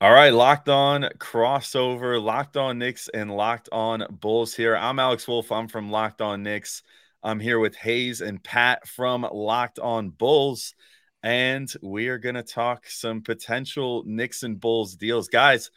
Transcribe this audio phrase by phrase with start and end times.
[0.00, 4.76] All right, locked on crossover, locked on Knicks and locked on Bulls here.
[4.76, 5.50] I'm Alex Wolfe.
[5.50, 6.84] I'm from Locked On Knicks.
[7.20, 10.76] I'm here with Haize and Pat from Locked On Bulls,
[11.24, 15.72] and we are going to talk some potential Knicks and Bulls deals, guys.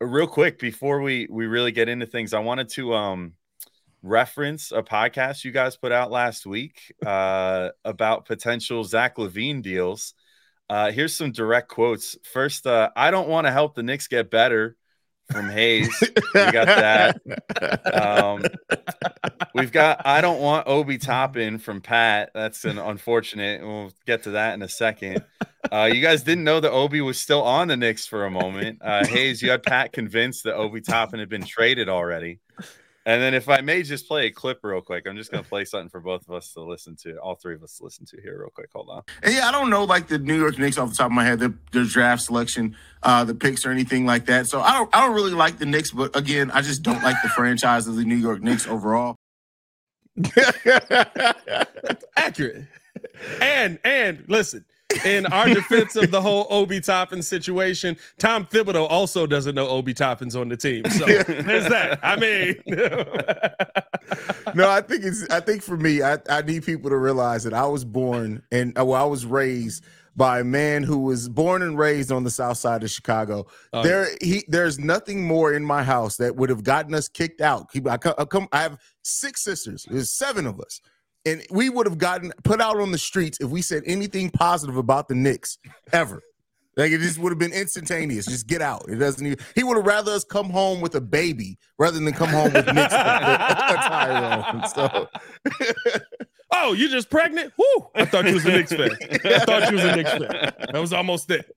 [0.00, 3.34] Real quick before we we really get into things, I wanted to um
[4.02, 10.14] reference a podcast you guys put out last week uh, about potential Zach LaVine deals.
[10.68, 12.16] Uh, here's some direct quotes.
[12.32, 14.76] First, uh, I don't want to help the Knicks get better
[15.30, 15.94] from Haize.
[16.34, 17.20] we got that.
[17.92, 18.42] Um,
[19.54, 22.30] we've got I don't want Obi Toppin from Pat.
[22.34, 23.62] That's an unfortunate.
[23.62, 25.24] We'll get to that in a second.
[25.70, 28.78] Uh, you guys didn't know that Obi was still on the Knicks for a moment.
[28.82, 32.40] Uh, Haize, you had Pat convinced that Obi Toppin had been traded already.
[33.04, 35.48] And then, if I may just play a clip real quick, I'm just going to
[35.48, 38.06] play something for both of us to listen to, all three of us to listen
[38.06, 38.70] to here, real quick.
[38.74, 39.02] Hold on.
[39.22, 41.24] And yeah, I don't know like the New York Knicks off the top of my
[41.24, 44.46] head, their, their draft selection, uh, the picks or anything like that.
[44.46, 47.16] So I don't, I don't really like the Knicks, but again, I just don't like
[47.22, 49.16] the franchise of the New York Knicks overall.
[52.16, 52.66] Accurate.
[53.40, 54.64] And and listen,
[55.04, 59.94] in our defense of the whole Obi Toppin situation, Tom Thibodeau also doesn't know Obi
[59.94, 60.84] Toppin's on the team.
[60.90, 61.98] So there's that.
[62.02, 62.56] I mean,
[64.54, 65.28] no, I think it's.
[65.30, 68.76] I think for me, I, I need people to realize that I was born and
[68.78, 72.30] uh, well, I was raised by a man who was born and raised on the
[72.30, 73.46] south side of Chicago.
[73.72, 77.40] Oh, there, he there's nothing more in my house that would have gotten us kicked
[77.40, 77.68] out.
[77.74, 78.48] I, I come.
[78.52, 79.86] I have six sisters.
[79.90, 80.80] There's seven of us
[81.24, 84.76] and we would have gotten put out on the streets if we said anything positive
[84.76, 85.58] about the Knicks
[85.92, 86.22] ever.
[86.76, 88.24] Like it just would have been instantaneous.
[88.26, 88.86] Just get out.
[88.88, 89.38] It doesn't even.
[89.54, 92.66] He would have rather us come home with a baby rather than come home with
[92.66, 94.62] Knicks on.
[94.74, 95.08] So.
[96.52, 97.52] oh, you just pregnant?
[97.58, 97.88] Whoo!
[97.94, 98.90] I thought you was a Knicks fan.
[99.24, 100.52] I thought you was a Knicks fan.
[100.72, 101.54] That was almost it.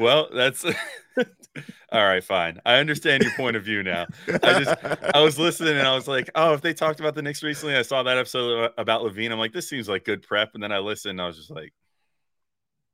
[0.00, 0.64] Well, that's
[1.92, 2.58] all right, fine.
[2.64, 4.06] I understand your point of view now.
[4.42, 4.84] I just
[5.14, 7.76] I was listening and I was like, oh, if they talked about the Knicks recently,
[7.76, 9.30] I saw that episode about LaVine.
[9.30, 10.54] I'm like, this seems like good prep.
[10.54, 11.74] And then I listened and I was just like,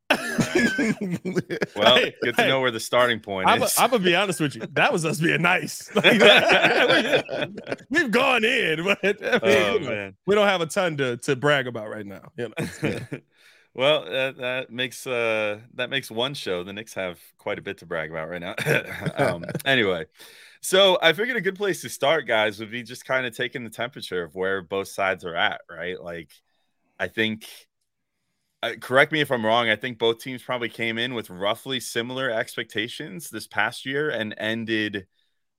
[0.11, 3.77] well, hey, good to hey, know where the starting point I'm is.
[3.77, 4.63] A, I'm gonna be honest with you.
[4.73, 5.91] That was us being nice.
[7.91, 11.17] We've gone in, but I mean, oh, you know, we don't have a ton to
[11.19, 12.31] to brag about right now.
[12.37, 13.19] You know.
[13.77, 16.65] Well, that, that makes uh that makes one show.
[16.65, 18.55] The Knicks have quite a bit to brag about right now.
[19.19, 20.07] um, anyway,
[20.63, 23.65] so I figured a good place to start, guys, would be just kind of taking
[23.65, 26.01] the temperature of where both sides are at, right?
[26.03, 26.31] Like,
[26.99, 27.47] I think.
[28.63, 29.69] Uh, correct me if I'm wrong.
[29.69, 34.35] I think both teams probably came in with roughly similar expectations this past year and
[34.39, 35.07] ended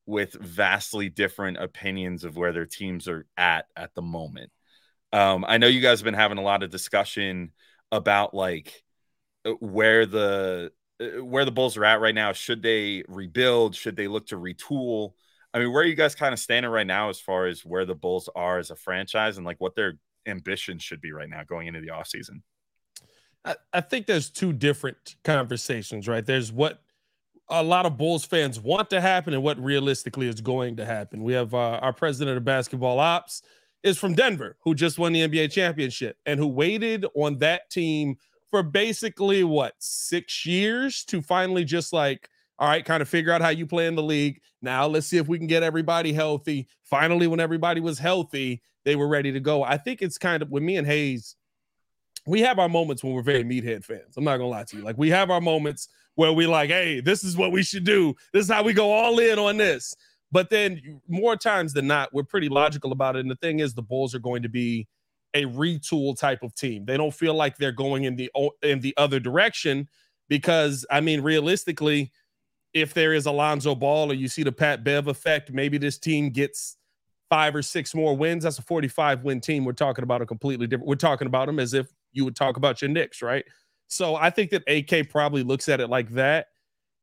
[0.07, 4.51] with vastly different opinions of where their teams are at at the moment.
[5.13, 7.51] Um, I know you guys have been having a lot of discussion
[7.91, 8.83] about like
[9.45, 12.33] uh, where the uh, where the Bulls are at right now.
[12.33, 13.75] Should they rebuild?
[13.75, 15.13] Should they look to retool?
[15.53, 17.85] I mean, where are you guys kind of standing right now as far as where
[17.85, 19.93] the Bulls are as a franchise and like what their
[20.25, 22.41] ambitions should be right now going into the offseason?
[23.45, 26.25] I, I think there's two different conversations, right?
[26.25, 26.81] There's what
[27.49, 31.23] a lot of Bulls fans want to happen and what realistically is going to happen.
[31.23, 33.41] We have uh, our president of basketball ops,
[33.87, 38.17] is from Denver, who just won the NBA championship and who waited on that team
[38.49, 43.41] for basically what six years to finally just like, all right, kind of figure out
[43.41, 44.41] how you play in the league.
[44.61, 46.67] Now let's see if we can get everybody healthy.
[46.83, 49.63] Finally, when everybody was healthy, they were ready to go.
[49.63, 51.35] I think it's kind of with me and Haize,
[52.25, 54.17] we have our moments when we're very meathead fans.
[54.17, 54.83] I'm not gonna lie to you.
[54.83, 58.15] Like we have our moments where we like, hey, this is what we should do.
[58.33, 59.95] This is how we go all in on this.
[60.31, 63.19] But then more times than not, we're pretty logical about it.
[63.19, 64.87] And the thing is, the Bulls are going to be
[65.33, 66.85] a retool type of team.
[66.85, 69.87] They don't feel like they're going in the in the other direction
[70.29, 72.11] because I mean, realistically,
[72.73, 76.29] if there is Alonzo Ball or you see the Pat Bev effect, maybe this team
[76.29, 76.77] gets
[77.29, 78.43] five or six more wins.
[78.43, 79.65] That's a 45 win team.
[79.65, 80.87] We're talking about a completely different.
[80.87, 83.45] We're talking about them as if you would talk about your Knicks, right?
[83.87, 86.47] So I think that AK probably looks at it like that.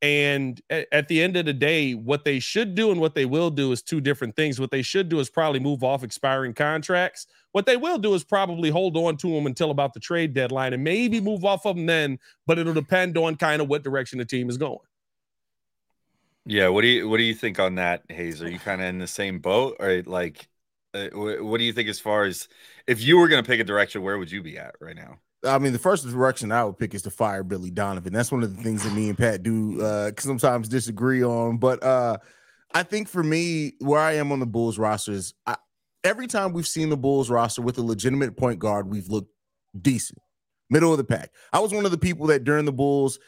[0.02, 3.48] And at the end of the day, what they should do and what they will
[3.48, 4.60] do is two different things.
[4.60, 7.26] What they should do is probably move off expiring contracts.
[7.52, 10.74] What they will do is probably hold on to them until about the trade deadline
[10.74, 14.18] and maybe move off of them then, but it'll depend on kind of what direction
[14.18, 14.78] the team is going.
[16.44, 18.42] Yeah, what do you what do you think on that, Haize?
[18.42, 20.46] Are you kind of in the same boat, or like,
[20.92, 22.48] uh, what do you think as far as
[22.86, 25.20] if you were going to pick a direction, where would you be at right now?
[25.44, 28.12] I mean, the first direction I would pick is to fire Billy Donovan.
[28.12, 31.58] That's one of the things that me and Pat do uh, sometimes disagree on.
[31.58, 32.18] But uh,
[32.72, 35.56] I think for me, where I am on the Bulls roster is I,
[36.02, 39.30] every time we've seen the Bulls roster with a legitimate point guard, we've looked
[39.80, 40.18] decent,
[40.70, 41.30] middle of the pack.
[41.52, 43.18] I was one of the people that during the Bulls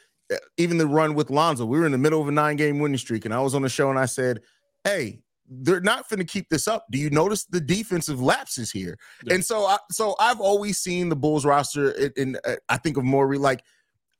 [0.56, 2.98] even the run with Lonzo, we were in the middle of a nine game winning
[2.98, 4.40] streak, and I was on the show and I said,
[4.84, 6.86] "Hey, they're not going to keep this up.
[6.90, 9.34] Do you notice the defensive lapses here?" Yeah.
[9.34, 12.96] And so, I, so I've always seen the Bulls roster, in, in uh, I think
[12.96, 13.62] of more like,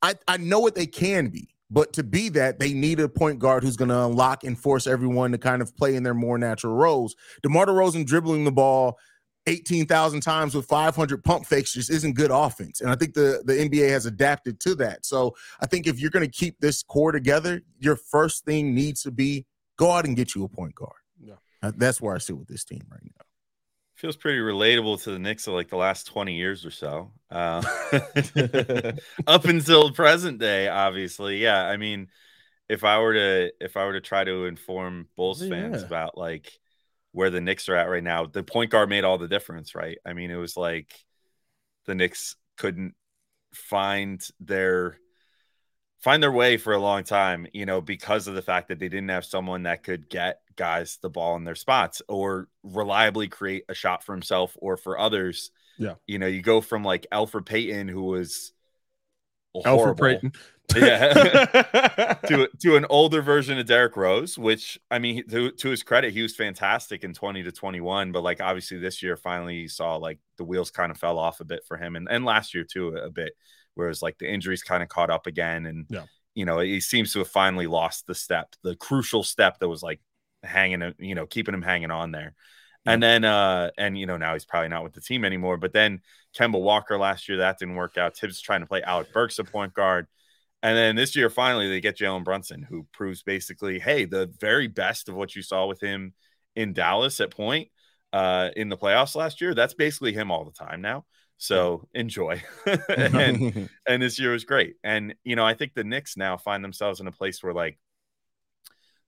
[0.01, 1.49] I I know what they can be.
[1.69, 4.87] But to be that, they need a point guard who's going to unlock and force
[4.87, 7.15] everyone to kind of play in their more natural roles.
[7.43, 8.97] DeMar DeRozan dribbling the ball
[9.47, 12.81] 18,000 times with 500 pump fakes just isn't good offense.
[12.81, 15.05] And I think the, the NBA has adapted to that.
[15.05, 19.01] So I think if you're going to keep this core together, your first thing needs
[19.03, 19.45] to be
[19.77, 20.91] go out and get you a point guard.
[21.67, 23.25] Uh, that's where I sit with this team right now.
[23.95, 27.11] Feels pretty relatable to the Knicks of like the last 20 years or so.
[27.31, 27.63] Uh,
[29.27, 31.37] up until present day, obviously.
[31.37, 31.63] Yeah.
[31.63, 32.07] I mean,
[32.69, 35.49] if I were to if I were to try to inform Bulls yeah.
[35.49, 36.51] fans about like
[37.11, 39.97] where the Knicks are at right now, the point guard made all the difference, right?
[40.05, 40.93] I mean, it was like
[41.85, 42.93] the Knicks couldn't
[43.53, 44.99] find their
[45.99, 48.89] find their way for a long time, you know, because of the fact that they
[48.89, 53.63] didn't have someone that could get guys the ball in their spots or reliably create
[53.69, 55.51] a shot for himself or for others.
[55.77, 55.95] Yeah.
[56.05, 58.53] You know, you go from like Elfrid Payton, who was
[59.55, 60.33] Elfrid Payton
[60.75, 65.81] yeah, to to an older version of Derrick Rose, which I mean, to, to his
[65.81, 68.11] credit, he was fantastic in twenty to twenty one.
[68.11, 71.39] But like obviously this year, finally you saw like the wheels kind of fell off
[71.39, 73.31] a bit for him, and and last year too a bit,
[73.77, 76.03] whereas like the injuries kind of caught up again, and yeah.
[76.35, 79.83] you know he seems to have finally lost the step, the crucial step that was
[79.83, 80.01] like
[80.43, 82.33] hanging, you know, keeping him hanging on there.
[82.85, 85.57] And then, uh, and you know, now he's probably not with the team anymore.
[85.57, 85.99] But then
[86.37, 88.15] Kemba Walker last year, that didn't work out.
[88.15, 90.07] Thibs trying to play Alec Burks a point guard.
[90.63, 94.67] And then this year, finally, they get Jalen Brunson, who proves basically, hey, the very
[94.67, 96.13] best of what you saw with him
[96.55, 97.67] in Dallas at point
[98.13, 99.53] uh, in the playoffs last year.
[99.53, 101.05] That's basically him all the time now.
[101.37, 102.43] So enjoy.
[102.89, 104.75] and, and this year was great.
[104.83, 107.79] And, you know, I think the Knicks now find themselves in a place where like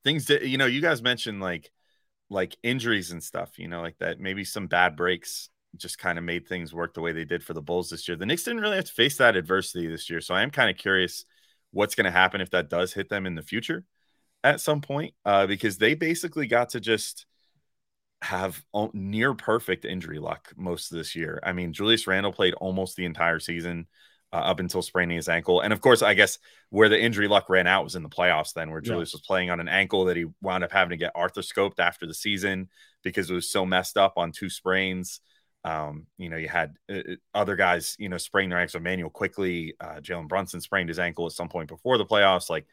[0.04, 1.72] things that, you know, you guys mentioned like,
[2.30, 6.24] like injuries and stuff, you know, like that maybe some bad breaks just kind of
[6.24, 8.18] made things work the way they did for the Bulls this year.
[8.18, 10.22] The Knicks didn't really have to face that adversity this year.
[10.22, 11.26] So I am kind of curious
[11.72, 13.84] what's going to happen if that does hit them in the future
[14.44, 17.26] at some point uh, because they basically got to just
[18.22, 18.62] have
[18.94, 21.40] near perfect injury luck most of this year.
[21.44, 23.88] I mean, Julius Randle played almost the entire season
[24.32, 25.62] uh, up until spraining his ankle.
[25.62, 26.38] And of course, I guess
[26.70, 29.18] where the injury luck ran out was in the playoffs, then where Julius yeah.
[29.18, 32.14] was playing on an ankle that he wound up having to get arthroscoped after the
[32.14, 32.70] season
[33.04, 35.22] because it was so messed up on two sprains.
[35.64, 38.76] Um, you know, you had uh, uh, other guys, you know, sprain their ankles.
[38.76, 42.50] Immanuel Quickley, uh, Jalen Brunson sprained his ankle at some point before the playoffs.
[42.50, 42.66] Like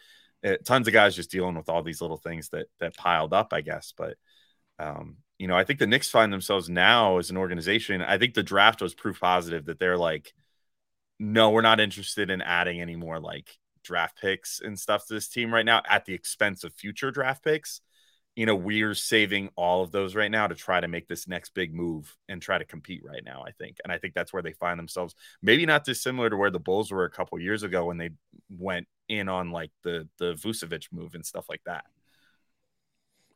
[0.44, 3.52] uh, tons of guys just dealing with all these little things that that piled up,
[3.52, 3.92] I guess.
[3.96, 4.16] But
[4.78, 8.02] um, you know, I think the Knicks find themselves now as an organization.
[8.02, 10.32] I think the draft was proof positive that they're like,
[11.18, 15.28] no, we're not interested in adding any more like draft picks and stuff to this
[15.28, 17.80] team right now at the expense of future draft picks
[18.36, 21.54] you know, we're saving all of those right now to try to make this next
[21.54, 23.78] big move and try to compete right now, I think.
[23.82, 25.14] And I think that's where they find themselves.
[25.40, 28.10] Maybe not dissimilar to where the Bulls were a couple years ago when they
[28.50, 31.86] went in on like the the Vucevic move and stuff like that.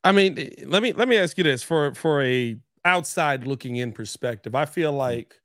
[0.02, 3.92] I mean, let me let me ask you this for for a outside looking in
[3.92, 4.54] perspective.
[4.54, 4.98] I feel mm-hmm.
[4.98, 5.40] like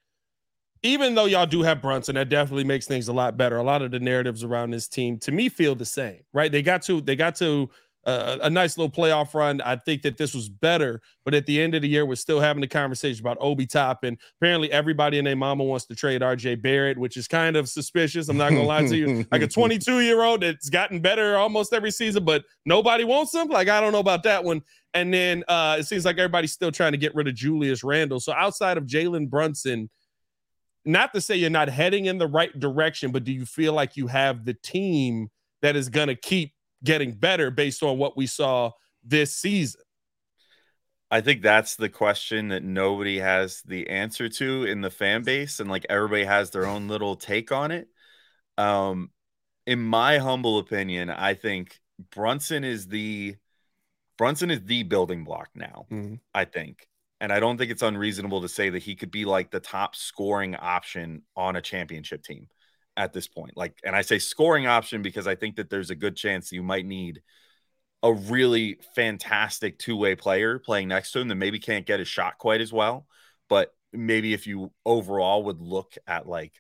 [0.84, 3.58] even though y'all do have Brunson, that definitely makes things a lot better.
[3.58, 6.52] A lot of the narratives around this team to me feel the same, right?
[6.52, 7.70] They got to they got to
[8.06, 9.62] a, a nice little playoff run.
[9.62, 12.40] I think that this was better, but at the end of the year, we're still
[12.40, 14.18] having the conversation about Obi Toppin.
[14.40, 18.30] Apparently, everybody and their mama wants to trade RJ Barrett, which is kind of suspicious.
[18.30, 19.26] I'm not gonna lie to you.
[19.36, 23.48] Like a 22 year old that's gotten better almost every season, but nobody wants him.
[23.48, 24.62] Like I don't know about that one.
[24.94, 28.20] And then uh, it seems like everybody's still trying to get rid of Julius Randle.
[28.20, 29.90] So outside of Jalen Brunson,
[30.86, 33.98] not to say you're not heading in the right direction, but do you feel like
[33.98, 35.30] you have the team
[35.62, 38.72] that is going to keep getting better based on what we saw
[39.04, 39.82] this season?
[41.12, 45.60] I think that's the question that nobody has the answer to in the fan base,
[45.60, 47.88] and like everybody has their own little take on it.
[48.58, 49.12] Um,
[49.68, 51.80] in my humble opinion, I think
[52.12, 53.36] Brunson is the
[54.18, 55.86] Brunson is the building block now.
[55.92, 56.16] Mm-hmm.
[56.34, 56.88] I think,
[57.22, 59.96] and I don't think it's unreasonable to say that he could be like the top
[59.96, 62.48] scoring option on a championship team
[62.98, 63.58] at this point.
[63.58, 66.64] Like, and I say scoring option because I think that there's a good chance you
[66.64, 67.22] might need
[68.04, 72.08] a really fantastic two way player playing next to him that maybe can't get his
[72.08, 73.08] shot quite as well.
[73.50, 76.54] But maybe if you overall would look at like,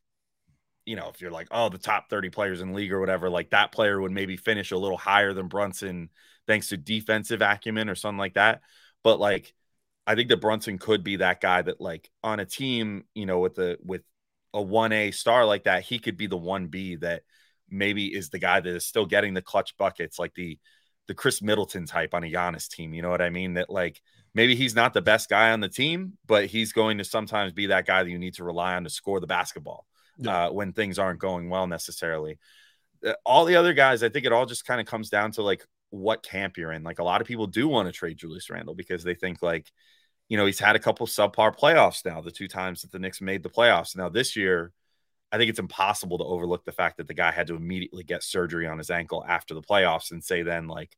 [0.85, 3.51] you know, if you're like, oh, the top 30 players in league or whatever, like
[3.51, 6.09] that player would maybe finish a little higher than Brunson
[6.47, 8.61] thanks to defensive acumen or something like that.
[9.03, 9.53] But like,
[10.07, 13.39] I think that Brunson could be that guy that like on a team, you know,
[13.39, 14.03] with the with
[14.55, 17.23] a 1A star like that, he could be the 1B that
[17.69, 20.57] maybe is the guy that is still getting the clutch buckets, like the
[21.07, 22.91] the Khris Middleton type on a Giannis team.
[22.93, 23.55] You know what I mean?
[23.55, 24.01] That like
[24.33, 27.67] maybe he's not the best guy on the team, but he's going to sometimes be
[27.67, 29.85] that guy that you need to rely on to score the basketball
[30.17, 30.47] yeah.
[30.47, 32.39] uh, when things aren't going well necessarily.
[33.05, 35.43] Uh, all the other guys, I think it all just kind of comes down to
[35.43, 36.81] like what camp you're in.
[36.81, 39.71] Like a lot of people do want to trade Julius Randle because they think like,
[40.27, 43.21] you know, he's had a couple subpar playoffs now, the two times that the Knicks
[43.21, 43.95] made the playoffs.
[43.95, 44.71] Now this year,
[45.31, 48.23] I think it's impossible to overlook the fact that the guy had to immediately get
[48.23, 50.95] surgery on his ankle after the playoffs and say then like,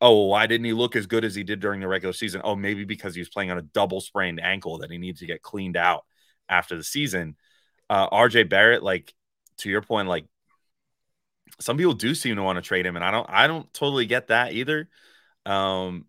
[0.00, 2.40] oh, why didn't he look as good as he did during the regular season?
[2.44, 5.26] Oh, maybe because he was playing on a double sprained ankle that he needs to
[5.26, 6.04] get cleaned out
[6.48, 7.36] after the season.
[7.88, 9.14] Uh, RJ Barrett, like
[9.58, 10.26] to your point, like
[11.60, 14.06] some people do seem to want to trade him, and I don't, I don't totally
[14.06, 14.88] get that either.
[15.46, 16.06] Um,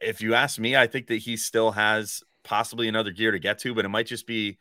[0.00, 3.58] if you ask me, I think that he still has possibly another gear to get
[3.60, 4.58] to, but it might just be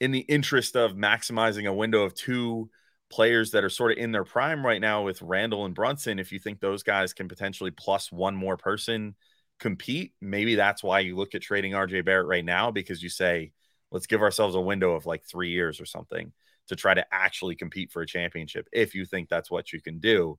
[0.00, 2.70] in the interest of maximizing a window of two
[3.10, 6.18] players that are sort of in their prime right now with Randle and Brunson.
[6.18, 9.14] If you think those guys can potentially plus one more person
[9.60, 13.52] compete, maybe that's why you look at trading RJ Barrett right now because you say,
[13.90, 16.32] let's give ourselves a window of like three years or something
[16.68, 20.00] to try to actually compete for a championship if you think that's what you can
[20.00, 20.38] do.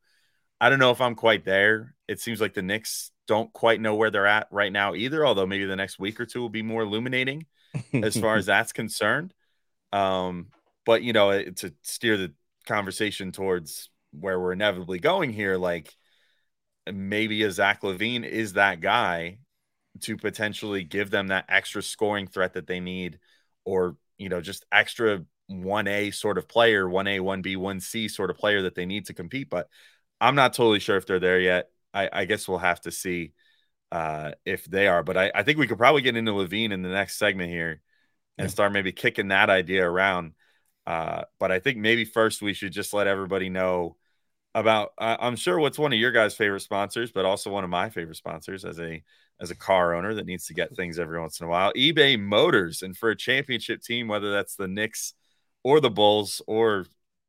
[0.59, 1.95] I don't know if I'm quite there.
[2.07, 5.45] It seems like the Knicks don't quite know where they're at right now either, although
[5.45, 7.45] maybe the next week or two will be more illuminating
[7.93, 9.33] as far as that's concerned.
[9.91, 10.47] Um,
[10.85, 12.33] but you know, to steer the
[12.67, 15.93] conversation towards where we're inevitably going here, like
[16.91, 19.39] maybe a Zach LaVine is that guy
[20.01, 23.19] to potentially give them that extra scoring threat that they need,
[23.63, 28.63] or you know, just extra 1A sort of player, 1A, 1B, 1C sort of player
[28.63, 29.49] that they need to compete.
[29.49, 29.67] But
[30.19, 31.69] I'm not totally sure if they're there yet.
[31.93, 33.33] I, I guess we'll have to see
[33.91, 35.03] uh, if they are.
[35.03, 37.81] But I, I, think we could probably get into LaVine in the next segment here
[38.37, 38.51] and yeah.
[38.51, 40.33] start maybe kicking that idea around.
[40.85, 43.95] Uh, but I think maybe first we should just let everybody know
[44.53, 44.91] about.
[44.97, 47.89] Uh, I'm sure what's one of your guys' favorite sponsors, but also one of my
[47.89, 49.03] favorite sponsors as a
[49.39, 51.73] as a car owner that needs to get things every once in a while.
[51.73, 55.13] eBay Motors, and for a championship team, whether that's the Knicks
[55.63, 56.85] or the Bulls or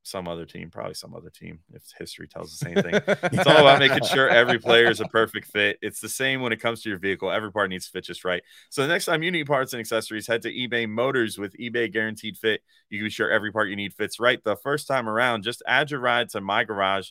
[0.06, 2.94] some other team, probably some other team, if history tells the same thing.
[3.32, 5.78] it's all about making sure every player is a perfect fit.
[5.82, 7.30] It's the same when it comes to your vehicle.
[7.30, 8.42] Every part needs to fit just right.
[8.70, 11.92] So the next time you need parts and accessories, head to eBay Motors with eBay
[11.92, 12.62] Guaranteed Fit.
[12.88, 15.42] You can be sure every part you need fits right the first time around.
[15.42, 17.10] Just add your ride to my garage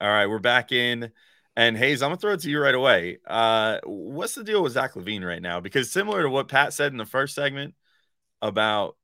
[0.00, 1.10] All right, we're back in.
[1.56, 3.18] And Haize, I'm gonna throw it to you right away.
[3.26, 5.60] Uh, what's the deal with Zach LaVine right now?
[5.60, 7.74] Because similar to what Pat said in the first segment
[8.42, 8.96] about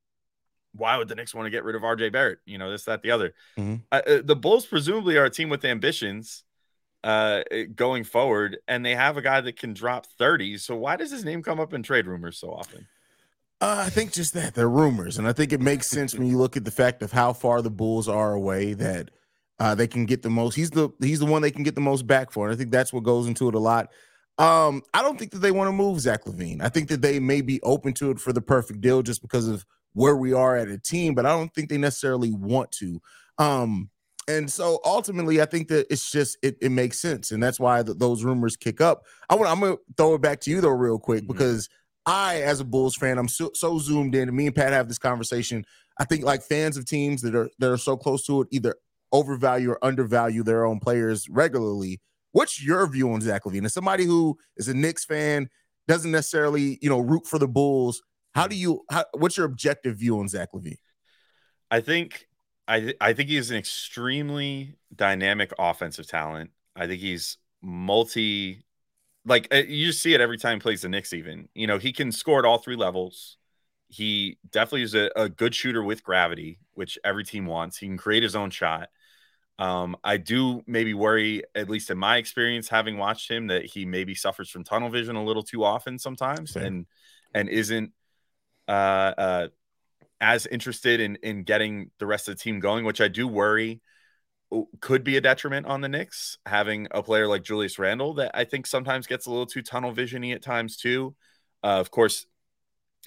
[0.73, 2.39] why would the Knicks want to get rid of RJ Barrett?
[2.45, 3.35] You know, this, that, the other.
[3.59, 3.77] Mm-hmm.
[3.91, 6.45] Uh, uh, the Bulls presumably are a team with ambitions
[7.03, 7.43] uh,
[7.75, 10.59] going forward, and they have a guy that can drop 30.
[10.59, 12.87] So why does his name come up in trade rumors so often?
[13.61, 16.39] Uh, I think just that they're rumors, and I think it makes sense when you
[16.39, 18.73] look at the fact of how far the Bulls are away.
[18.73, 19.11] That
[19.61, 20.55] uh, they can get the most.
[20.55, 22.47] He's the he's the one they can get the most back for.
[22.47, 23.91] And I think that's what goes into it a lot.
[24.39, 26.63] Um, I don't think that they want to move Zach LaVine.
[26.63, 29.47] I think that they may be open to it for the perfect deal just because
[29.47, 33.03] of where we are at a team, but I don't think they necessarily want to.
[33.37, 33.91] Um,
[34.29, 37.83] and so ultimately, I think that it's just it, it makes sense, and that's why
[37.83, 39.05] the, those rumors kick up.
[39.29, 41.33] I want I'm gonna throw it back to you though, real quick, mm-hmm.
[41.33, 41.69] because
[42.07, 44.89] I, as a Bulls fan, I'm so, so zoomed in, and me and Pat have
[44.89, 45.67] this conversation.
[45.99, 48.77] I think like fans of teams that are that are so close to it, either
[49.13, 52.01] overvalue or undervalue their own players regularly.
[52.33, 53.65] What's your view on Zach LaVine?
[53.65, 55.49] As somebody who is a Knicks fan,
[55.89, 58.03] doesn't necessarily, you know, root for the Bulls.
[58.35, 58.83] How do you?
[58.91, 60.77] How, what's your objective view on Zach LaVine?
[61.71, 62.29] I think
[62.69, 66.51] I I think he's an extremely dynamic offensive talent.
[66.77, 68.65] I think he's multi
[69.27, 71.49] like uh, you see it every time he plays the Knicks even.
[71.55, 73.37] You know, he can score at all three levels.
[73.91, 77.77] He definitely is a, a good shooter with gravity, which every team wants.
[77.77, 78.89] He can create his own shot.
[79.59, 83.85] Um, I do maybe worry, at least in my experience, having watched him, that he
[83.85, 86.87] maybe suffers from tunnel vision a little too often sometimes, and
[87.35, 87.93] and isn't
[88.69, 88.71] uh,
[89.19, 89.49] uh,
[90.21, 93.81] as interested in in getting the rest of the team going, which I do worry
[94.81, 96.39] could be a detriment on the Knicks.
[96.47, 99.93] Having a player like Julius Randle that I think sometimes gets a little too tunnel
[99.93, 101.15] visiony at times too.
[101.63, 102.27] Uh, of course,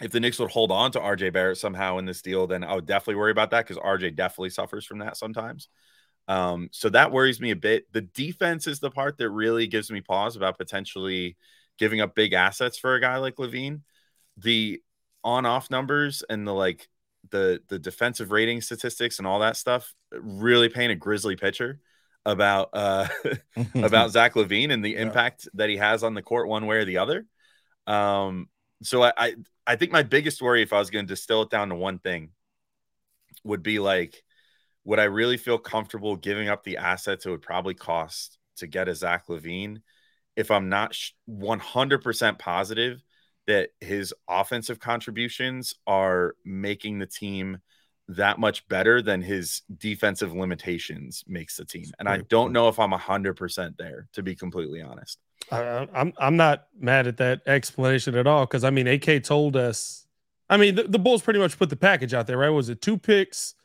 [0.01, 2.75] if the Knicks would hold on to RJ Barrett somehow in this deal, then I
[2.75, 5.69] would definitely worry about that because RJ definitely suffers from that sometimes.
[6.27, 7.91] Um, so that worries me a bit.
[7.91, 11.37] The defense is the part that really gives me pause about potentially
[11.77, 13.81] giving up big assets for a guy like LaVine.
[14.37, 14.81] The
[15.23, 16.89] on-off numbers and the like
[17.29, 21.79] the the defensive rating statistics and all that stuff really paint a grisly picture
[22.25, 23.07] about uh
[23.75, 26.85] about Zach LaVine and the impact that he has on the court one way or
[26.85, 27.25] the other.
[27.87, 28.49] Um
[28.81, 31.49] so I I, I think my biggest worry if I was going to distill it
[31.49, 32.31] down to one thing
[33.43, 34.23] would be like
[34.85, 38.89] would I really feel comfortable giving up the assets it would probably cost to get
[38.89, 39.81] a Zach LaVine
[40.35, 40.97] if I'm not
[41.29, 43.03] 100% positive
[43.47, 47.59] that his offensive contributions are making the team
[48.09, 51.85] that much better than his defensive limitations makes the team.
[51.99, 55.19] And I don't know if I'm 100% there to be completely honest.
[55.53, 59.55] I, I'm I'm not mad at that explanation at all cuz I mean AK told
[59.55, 60.07] us
[60.49, 62.49] I mean the, the Bulls pretty much put the package out there, right?
[62.49, 63.55] Was it two picks,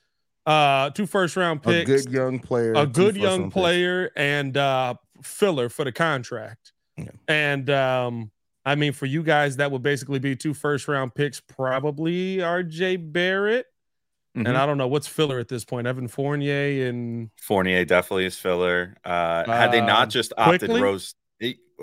[0.47, 4.17] uh two first round picks, a good young player, a good young player picks.
[4.17, 6.73] and uh filler for the contract.
[6.97, 7.11] Yeah.
[7.27, 8.31] And um
[8.65, 13.13] I mean, for you guys, that would basically be two first round picks, probably RJ
[13.13, 13.67] Barrett.
[14.37, 14.47] Mm-hmm.
[14.47, 15.87] And I don't know what's filler at this point.
[15.87, 18.97] Evan Fournier and Fournier definitely is filler.
[19.05, 20.83] Uh, had they not uh, just opted Quickley?
[20.83, 21.15] Rose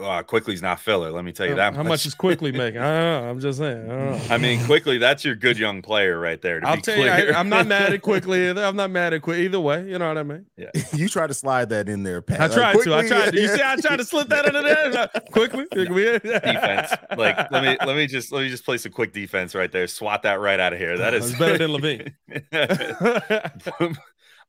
[0.02, 1.12] uh, Quickley's not filler.
[1.12, 1.74] Let me tell you that.
[1.74, 2.82] How much, much is Quickley making?
[2.82, 3.30] I don't know.
[3.30, 3.90] I'm just saying.
[3.90, 6.60] I, I mean, Quickley, that's your good young player right there.
[6.64, 7.28] I'll tell clear.
[7.28, 8.50] you, I, am not mad at Quickley.
[8.50, 8.64] either.
[8.64, 9.88] I'm not mad at quick either way.
[9.88, 10.46] You know what I mean?
[10.58, 10.72] Yeah.
[10.94, 12.42] you try to slide that in there, Pat.
[12.42, 12.96] I tried like, to.
[12.96, 13.42] I tried to.
[13.42, 15.08] You see, I tried to slip that in there.
[15.32, 16.92] Quickly, defense.
[17.16, 19.88] Like, let me let me just let me just play some quick defense right there.
[19.88, 20.98] Swat that right out of here.
[20.98, 22.14] That is better than LaVine.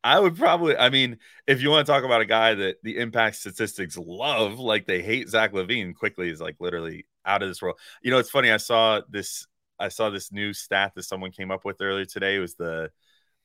[0.04, 2.98] I would probably, I mean, if you want to talk about a guy that the
[2.98, 7.60] impact statistics love, like they hate Zach LaVine, Quickley is like literally out of this
[7.60, 7.78] world.
[8.02, 8.50] You know, it's funny.
[8.50, 9.46] I saw this,
[9.78, 12.36] I saw this new stat that someone came up with earlier today.
[12.36, 12.90] It was the,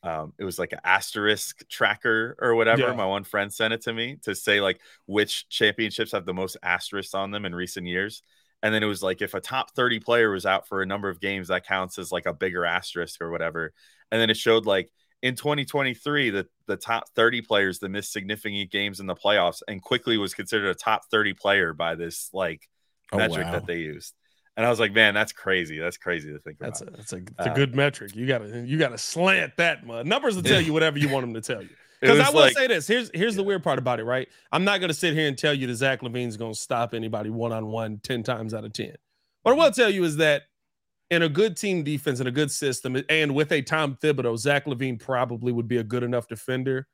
[0.03, 2.83] um, it was like an asterisk tracker or whatever.
[2.83, 2.93] Yeah.
[2.93, 6.57] My one friend sent it to me to say like which championships have the most
[6.63, 8.23] asterisks on them in recent years.
[8.63, 11.09] And then it was like if a top 30 player was out for a number
[11.09, 13.73] of games, that counts as like a bigger asterisk or whatever.
[14.11, 18.71] And then it showed like in 2023 the, the top 30 players that missed significant
[18.71, 22.67] games in the playoffs and Quickley was considered a top 30 player by this like
[23.11, 23.51] oh, metric wow.
[23.53, 24.13] that they used.
[24.57, 25.79] And i was like man that's crazy.
[25.79, 26.93] That's crazy to think that's about.
[26.93, 28.15] a, that's a, that's a uh, good metric.
[28.15, 31.41] You gotta you gotta slant that numbers will tell you whatever you want them to
[31.41, 31.69] tell you.
[32.01, 32.87] Because i will like, say this.
[32.87, 33.37] Here's here's yeah.
[33.37, 34.27] the weird part about it right?
[34.51, 38.01] I'm not gonna sit here and tell you that zach LaVine's gonna stop anybody one-on-one
[38.03, 38.95] 10 times out of 10
[39.43, 40.43] what i will tell you is that
[41.11, 44.65] in a good team defense and a good system, and with a Tom Thibodeau, Zach
[44.65, 46.87] LaVine probably would be a good enough defender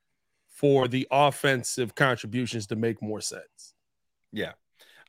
[0.49, 3.75] for the offensive contributions to make more sense.
[4.33, 4.53] Yeah.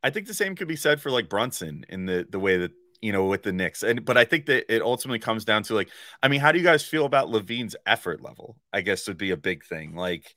[0.02, 2.70] I think the same could be said for like Brunson in the the way that
[3.00, 3.82] you know with the Knicks.
[3.82, 5.88] And but I think that it ultimately comes down to like,
[6.22, 8.56] I mean, how do you guys feel about LaVine's effort level?
[8.72, 9.96] I guess would be a big thing.
[9.96, 10.36] Like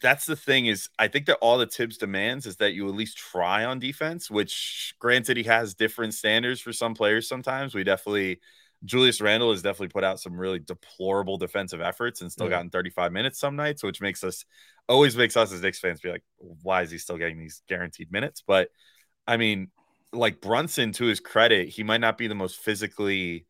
[0.00, 2.94] that's the thing is I think that all the Thibs demands is that you at
[2.94, 7.74] least try on defense, which granted he has different standards for some players sometimes.
[7.74, 8.40] We definitely
[8.84, 12.50] Julius Randle has definitely put out some really deplorable defensive efforts and still yeah.
[12.50, 14.44] gotten 35 minutes some nights, which makes us
[14.88, 18.10] always makes us as Knicks fans be like, why is he still getting these guaranteed
[18.10, 18.42] minutes?
[18.46, 18.70] But
[19.26, 19.70] I mean,
[20.12, 23.46] like Brunson, to his credit, he might not be the most physically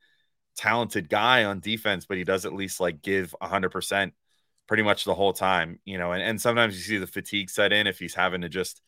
[0.57, 4.13] talented guy on defense, but he does at least like give 100%
[4.67, 7.73] pretty much the whole time, you know, and, and sometimes you see the fatigue set
[7.73, 8.83] in if he's having to just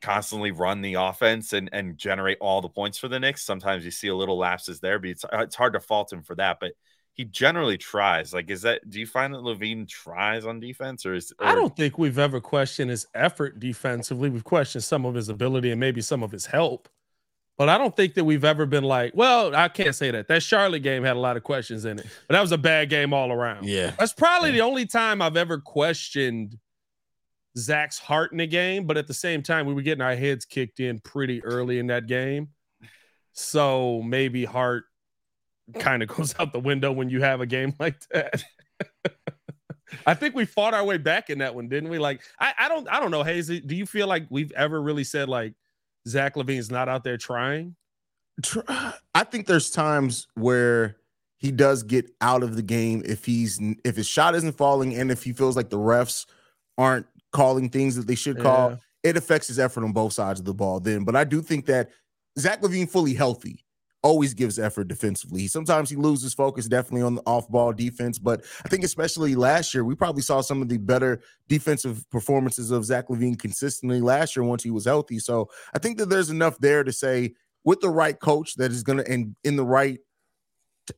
[0.00, 3.42] constantly run the offense and, and generate all the points for the Knicks.
[3.42, 6.34] Sometimes you see a little lapses there, but it's, it's hard to fault him for
[6.36, 6.58] that.
[6.60, 6.72] But
[7.12, 8.32] he generally tries.
[8.32, 11.46] Like, is that, do you find that LaVine tries on defense or is, or...
[11.46, 14.30] I don't think we've ever questioned his effort defensively.
[14.30, 16.88] We've questioned some of his ability and maybe some of his help.
[17.60, 20.28] But I don't think that we've ever been like, well, I can't say that.
[20.28, 22.88] That Charlotte game had a lot of questions in it, but that was a bad
[22.88, 23.66] game all around.
[23.66, 23.92] Yeah.
[23.98, 24.54] That's probably yeah.
[24.54, 26.56] the only time I've ever questioned
[27.58, 28.86] Zach's heart in a game.
[28.86, 31.88] But at the same time, we were getting our heads kicked in pretty early in
[31.88, 32.48] that game.
[33.32, 34.84] So maybe heart
[35.78, 38.42] kind of goes out the window when you have a game like that.
[40.06, 41.98] I think we fought our way back in that one, didn't we?
[41.98, 43.60] Like, I, I don't, I don't know, Hazy.
[43.60, 45.52] Do you feel like we've ever really said like,
[46.08, 47.76] Zach LaVine's not out there trying?
[49.14, 50.96] I think there's times where
[51.38, 55.10] he does get out of the game if he's if his shot isn't falling and
[55.10, 56.26] if he feels like the refs
[56.78, 58.70] aren't calling things that they should call.
[58.70, 58.76] Yeah.
[59.02, 61.04] It affects his effort on both sides of the ball then.
[61.04, 61.90] But I do think that
[62.38, 63.64] Zach LaVine fully healthy
[64.02, 65.46] always gives effort defensively.
[65.46, 69.74] Sometimes he loses focus definitely on the off ball defense, but I think especially last
[69.74, 74.36] year, we probably saw some of the better defensive performances of Zach LaVine consistently last
[74.36, 75.18] year once he was healthy.
[75.18, 77.34] So I think that there's enough there to say
[77.64, 79.98] with the right coach that is going to, and in the right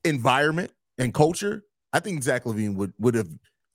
[0.04, 3.28] environment and culture, I think Zach LaVine would, would have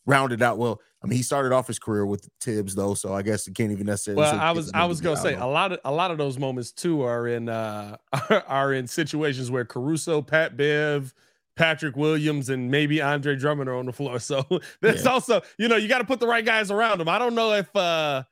[0.06, 0.80] rounded out well.
[1.08, 3.54] I I mean, he started off his career with Thibs though, so I guess you
[3.54, 4.24] can't even necessarily.
[4.24, 6.74] Well, I was I was gonna say a lot of a lot of those moments
[6.74, 7.96] too are in uh
[8.48, 11.14] are in situations where Caruso, Pat Bev,
[11.56, 14.20] Patrick Williams, and maybe Andre Drummond are on the floor.
[14.28, 14.46] So
[14.82, 15.10] that's yeah.
[15.10, 17.08] also you know you got to put the right guys around them.
[17.08, 18.24] I don't know if uh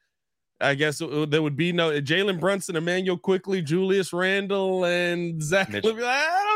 [0.59, 5.73] I guess there would be no Jalen Brunson, Immanuel Quickley, Julius Randle, and Zach.
[5.73, 5.95] I don't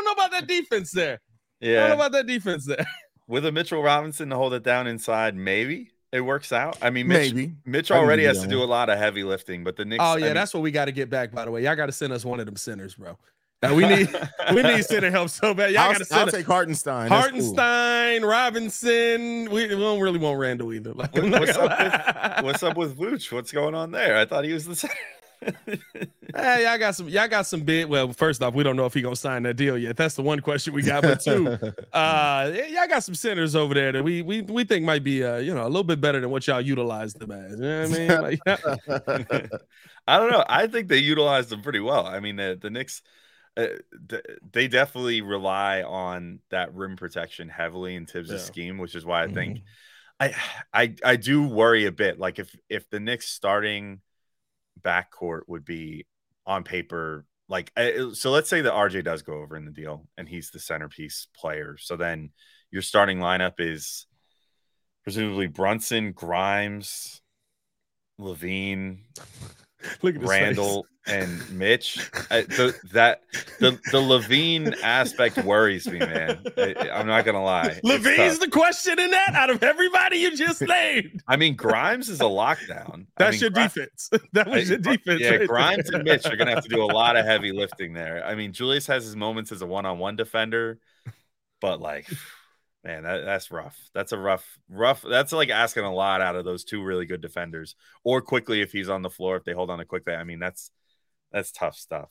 [0.04, 1.22] know about that defense there.
[1.60, 2.86] Yeah, I don't know about that defense there.
[3.26, 6.78] With a Mitchell Robinson to hold it down inside, maybe it works out.
[6.82, 9.76] I mean, Mitch, maybe Mitch already has to do a lot of heavy lifting, but
[9.76, 10.02] the Knicks.
[10.04, 11.32] Oh yeah, I mean, that's what we got to get back.
[11.32, 13.16] By the way, y'all got to send us one of them centers, bro.
[13.62, 14.08] Now we need
[14.54, 15.72] we need center help so bad.
[15.72, 16.20] Y'all got to send.
[16.20, 17.08] I'll take Hartenstein.
[17.08, 18.30] Hartenstein, cool.
[18.30, 19.50] Robinson.
[19.50, 20.94] We, we, don't really want Randle either.
[20.94, 23.30] Like, what's, up with, what's up with Vooch?
[23.30, 24.16] What's going on there?
[24.16, 24.94] I thought he was the center.
[26.34, 27.08] hey, y'all got some.
[27.08, 27.86] Y'all got some big.
[27.86, 29.96] Well, first off, we don't know if he gonna sign that deal yet.
[29.96, 31.02] That's the one question we got.
[31.02, 31.46] But two,
[31.92, 35.38] uh, y'all got some centers over there that we we we think might be uh,
[35.38, 37.52] you know, a little bit better than what y'all utilized them as.
[37.52, 39.38] You know what I mean?
[39.38, 39.60] Like,
[40.06, 40.44] I don't know.
[40.46, 42.06] I think they utilized them pretty well.
[42.06, 43.02] I mean, the the Knicks.
[43.56, 43.66] Uh,
[44.52, 48.38] they definitely rely on that rim protection heavily in Thibs' yeah.
[48.38, 49.64] scheme, which is why I think mm-hmm.
[50.20, 50.34] I
[50.72, 52.18] I I do worry a bit.
[52.18, 54.00] Like if if the Knicks starting
[54.80, 56.06] backcourt would be
[56.46, 59.72] on paper like uh, uh, so let's say that RJ does go over in the
[59.72, 61.76] deal and he's the centerpiece player.
[61.78, 62.30] So then
[62.70, 64.06] your starting lineup is
[65.02, 67.20] presumably Brunson, Grimes,
[68.20, 69.00] LaVine,
[70.02, 71.98] Look at Randle and Mitch.
[72.30, 73.22] I, the, that
[73.58, 76.42] the the LaVine aspect worries me, man.
[76.56, 77.80] I, am not gonna lie.
[77.84, 81.22] LaVine's the question in that out of everybody you just named.
[81.26, 83.06] I mean, Grimes is a lockdown.
[83.16, 84.10] That's I mean, your Grimes, defense.
[84.32, 85.20] That was your defense.
[85.20, 85.96] Yeah, right Grimes there.
[85.96, 88.24] and Mitch are gonna have to do a lot of heavy lifting there.
[88.24, 90.78] I mean, Julius has his moments as a one-on-one defender,
[91.60, 92.06] but like
[92.82, 93.78] Man, that, that's rough.
[93.92, 95.02] That's a rough, rough.
[95.02, 97.76] That's like asking a lot out of those two really good defenders.
[98.04, 100.14] Or Quickley, if he's on the floor, if they hold on to Quickley.
[100.14, 100.70] I mean, that's
[101.30, 102.10] that's tough stuff.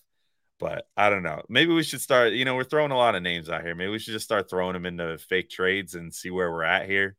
[0.59, 1.41] But I don't know.
[1.49, 2.33] Maybe we should start.
[2.33, 3.73] You know, we're throwing a lot of names out here.
[3.73, 6.87] Maybe we should just start throwing them into fake trades and see where we're at
[6.87, 7.15] here.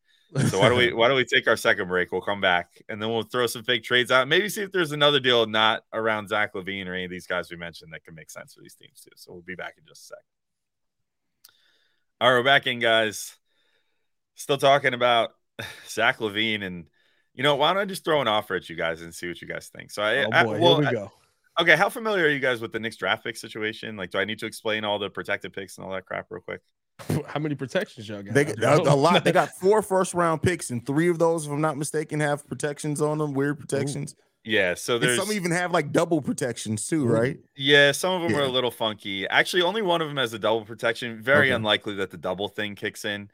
[0.48, 2.12] So why don't we why don't we take our second break?
[2.12, 4.28] We'll come back and then we'll throw some fake trades out.
[4.28, 7.50] Maybe see if there's another deal not around Zach LaVine or any of these guys
[7.50, 9.10] we mentioned that can make sense for these teams too.
[9.16, 10.18] So we'll be back in just a sec.
[12.20, 13.39] All right, we're back in, guys
[14.34, 15.30] still talking about
[15.88, 16.86] Zach LaVine, and
[17.34, 19.40] you know, why don't I just throw an offer at you guys and see what
[19.40, 19.90] you guys think?
[19.90, 21.12] So, I, oh boy, I, well, here we go.
[21.56, 23.96] I, okay, how familiar are you guys with the Knicks draft pick situation?
[23.96, 26.42] Like, do I need to explain all the protected picks and all that crap real
[26.42, 26.60] quick?
[27.26, 28.34] How many protections y'all got?
[28.34, 29.24] They got a lot.
[29.24, 32.46] They got four first round picks, and three of those, if I'm not mistaken, have
[32.46, 33.32] protections on them.
[33.32, 34.14] Weird protections.
[34.18, 34.22] Ooh.
[34.42, 37.38] Yeah, so there's and some even have like double protections too, right?
[37.56, 38.38] Yeah, some of them yeah.
[38.38, 39.28] are a little funky.
[39.28, 41.22] Actually, only one of them has a double protection.
[41.22, 41.56] Very okay.
[41.56, 43.30] unlikely that the double thing kicks in.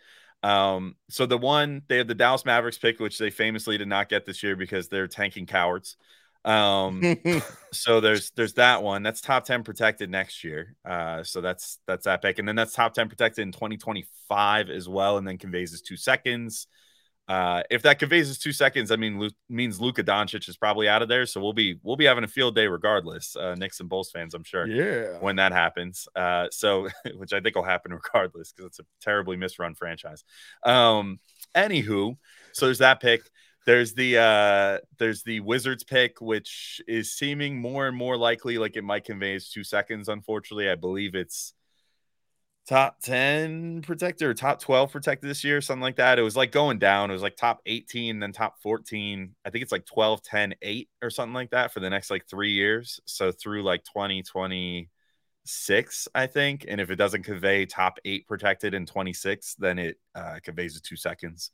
[0.47, 4.09] Um, so the one they have the Dallas Mavericks pick, which they famously did not
[4.09, 5.97] get this year because they're tanking cowards.
[6.45, 7.03] Um,
[7.73, 10.77] so there's there's that one that's top 10 protected next year.
[10.85, 14.89] Uh, so that's that's that pick, and then that's top 10 protected in 2025 as
[14.89, 16.69] well, and then conveys is two seconds.
[17.29, 20.89] Uh, if that conveys is two seconds, I mean, Lu- means Luka Doncic is probably
[20.89, 21.27] out of there.
[21.27, 23.35] So we'll be we'll be having a field day regardless.
[23.35, 24.67] Uh, Knicks and Bulls fans, I'm sure.
[24.67, 25.19] Yeah.
[25.19, 29.37] When that happens, uh, so which I think will happen regardless because it's a terribly
[29.37, 30.23] misrun franchise.
[30.63, 31.19] Um,
[31.55, 32.17] anywho,
[32.53, 33.23] so there's that pick.
[33.67, 38.77] There's the uh, there's the Wizards pick, which is seeming more and more likely like
[38.77, 40.09] it might convey two seconds.
[40.09, 41.53] Unfortunately, I believe it's
[42.67, 46.19] top 10 protector, top 12 protected this year, something like that.
[46.19, 47.11] It was like going down.
[47.11, 49.35] It was like top 18, then top 14.
[49.45, 52.27] I think it's like 12, 10, 8 or something like that for the next like
[52.29, 53.01] three years.
[53.07, 56.65] So through like 2026, I think.
[56.67, 60.81] And if it doesn't convey top eight protected in 26, then it uh, conveys the
[60.81, 61.53] two seconds.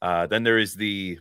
[0.00, 1.18] Uh, then there is the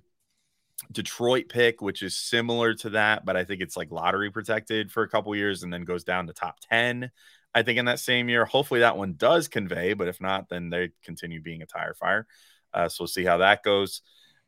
[0.91, 5.01] Detroit pick, which is similar to that, but I think it's like lottery protected for
[5.01, 7.09] a couple years and then goes down to top 10
[7.55, 8.45] I think in that same year.
[8.45, 12.27] Hopefully that one does convey, but if not, then they continue being a tire fire.
[12.73, 14.01] Uh, so we'll see how that goes.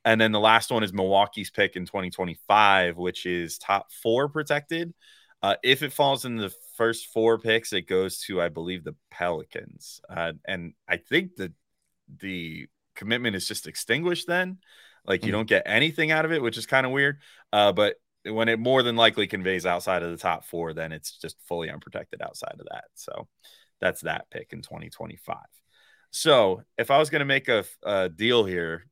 [0.04, 4.94] And then the last one is Milwaukee's pick in 2025, which is top four protected.
[5.42, 8.96] Uh, if it falls in the first four picks, it goes to, I believe, the
[9.12, 10.02] Pelicans.
[10.10, 11.54] Uh, and I think that
[12.20, 14.60] the commitment is just extinguished then.
[15.06, 15.34] Like you mm.
[15.34, 17.20] don't get anything out of it, which is kind of weird.
[17.54, 21.18] Uh, but when it more than likely conveys outside of the top four, then it's
[21.18, 22.86] just fully unprotected outside of that.
[22.96, 23.28] So
[23.80, 25.38] that's that pick in 2025.
[26.12, 28.86] So if I was going to make a, a, deal here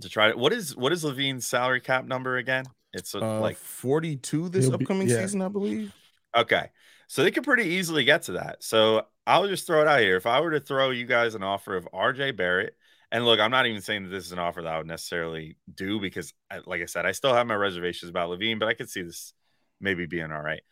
[0.00, 2.64] to try to, what is what is LaVine's salary cap number again?
[2.92, 5.20] It's a, uh, like 42 this upcoming yeah.
[5.20, 5.92] season, I believe.
[6.36, 6.70] Okay.
[7.08, 8.62] So they could pretty easily get to that.
[8.62, 10.16] So I'll just throw it out here.
[10.16, 12.76] If I were to throw you guys an offer of RJ Barrett
[13.12, 15.56] And look, I'm not even saying that this is an offer that I would necessarily
[15.72, 16.32] do because,
[16.64, 19.32] like I said, I still have my reservations about LaVine, but I could see this
[19.80, 20.62] maybe being all right.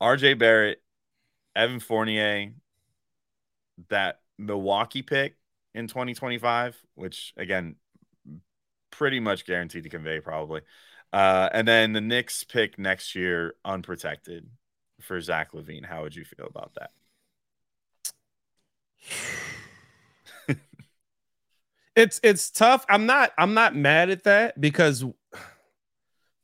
[0.00, 0.82] RJ Barrett,
[1.54, 2.52] Evan Fournier,
[3.90, 5.36] that Milwaukee pick
[5.74, 7.76] in 2025, which again,
[8.90, 10.62] pretty much guaranteed to convey probably.
[11.12, 14.48] Uh, and then the Knicks pick next year, unprotected
[15.00, 15.84] for Zach LaVine.
[15.84, 16.90] How would you feel about that?
[21.98, 22.86] It's it's tough.
[22.88, 25.04] I'm not I'm not mad at that because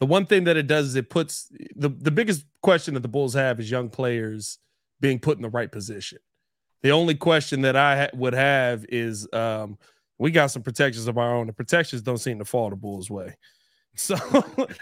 [0.01, 3.09] the one thing that it does is it puts the the biggest question that the
[3.09, 4.59] Bulls have is young players
[5.01, 6.19] being put in the right position.
[6.83, 9.79] The only question that I ha- would have is um,
[10.19, 11.47] we got some protections of our own.
[11.47, 13.37] The protections don't seem to fall the Bulls' way.
[13.97, 14.17] So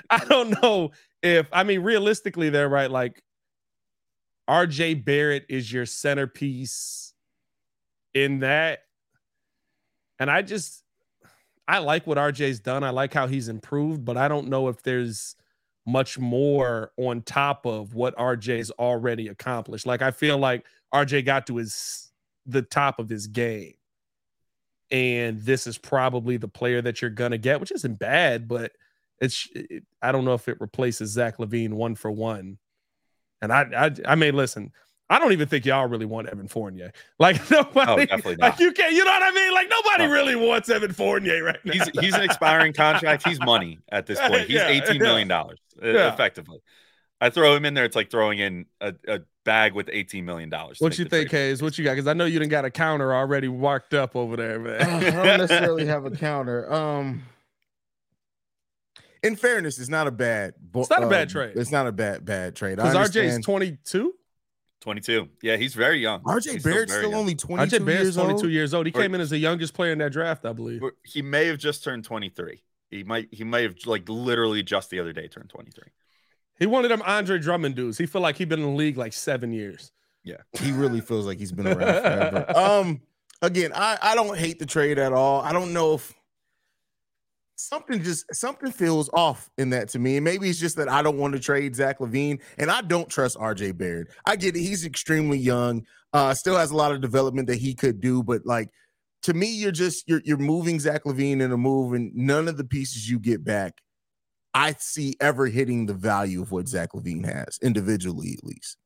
[0.08, 2.90] I don't know if I mean realistically, they're right.
[2.90, 3.22] Like
[4.48, 7.12] RJ Barrett is your centerpiece
[8.14, 8.85] in that.
[10.18, 10.83] And I just
[11.66, 12.85] I like what RJ's done.
[12.85, 15.37] I like how he's improved, but I don't know if there's
[15.87, 19.87] much more on top of what RJ's already accomplished.
[19.87, 22.11] Like I feel like RJ got to his
[22.46, 23.75] the top of his game.
[24.90, 28.72] And this is probably the player that you're gonna get, which isn't bad, but
[29.20, 32.59] it's it, I don't know if it replaces Zach LaVine one for one.
[33.40, 33.62] And I
[34.07, 34.72] I, I may listen.
[35.12, 36.90] I don't even think y'all really want Evan Fournier.
[37.18, 39.53] Like nobody, oh, like you can't, you know what I mean?
[39.53, 40.11] Like nobody no.
[40.11, 41.72] really wants Evan Fournier right now.
[41.75, 43.29] He's he's an expiring contract.
[43.29, 44.46] He's money at this point.
[44.46, 46.11] He's yeah, eighteen million dollars yeah.
[46.11, 46.61] effectively.
[47.20, 47.85] I throw him in there.
[47.85, 50.79] It's like throwing in a, a bag with eighteen million dollars.
[50.81, 51.61] What you think, Haize?
[51.61, 51.92] What you got?
[51.92, 54.81] Because I know you didn't got a counter already walked up over there, man.
[54.81, 56.72] Uh, I don't necessarily have a counter.
[56.72, 57.25] Um,
[59.22, 60.55] in fairness, it's not a bad.
[60.75, 61.53] It's not a bad um, trade.
[61.55, 62.77] It's not a bad bad trade.
[62.77, 64.14] Because RJ's twenty two.
[64.83, 65.29] 22.
[65.42, 66.21] Yeah, he's very young.
[66.23, 68.53] RJ he's Barrett's still, still only 22 RJ Barrett's 22 old?
[68.53, 68.87] years old.
[68.87, 70.83] He or, came in as the youngest player in that draft, I believe.
[71.05, 72.62] He may have just turned 23.
[72.90, 75.85] He might he might have like literally just the other day turned 23.
[76.59, 77.97] He wanted them Andre Drummond dudes.
[77.97, 79.92] He feel like he'd been in the league like seven years.
[80.25, 80.37] Yeah.
[80.61, 82.53] He really feels like he's been around forever.
[82.57, 83.01] um
[83.40, 85.40] again, I, I don't hate the trade at all.
[85.40, 86.12] I don't know if
[87.68, 90.16] something just something feels off in that to me.
[90.16, 93.09] And maybe it's just that I don't want to trade Zach LaVine and I don't
[93.09, 94.09] trust RJ Barrett.
[94.27, 94.61] I get it.
[94.61, 98.42] He's extremely young, uh, still has a lot of development that he could do, but
[98.44, 98.68] like
[99.22, 102.57] to me, you're just you're you're moving Zach LaVine in a move, and none of
[102.57, 103.81] the pieces you get back,
[104.53, 108.77] I see ever hitting the value of what Zach LaVine has individually, at least.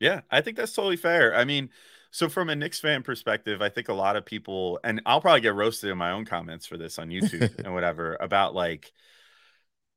[0.00, 1.34] Yeah, I think that's totally fair.
[1.34, 1.70] I mean,
[2.10, 5.42] so from a Knicks fan perspective, I think a lot of people, and I'll probably
[5.42, 8.92] get roasted in my own comments for this on YouTube and whatever about like,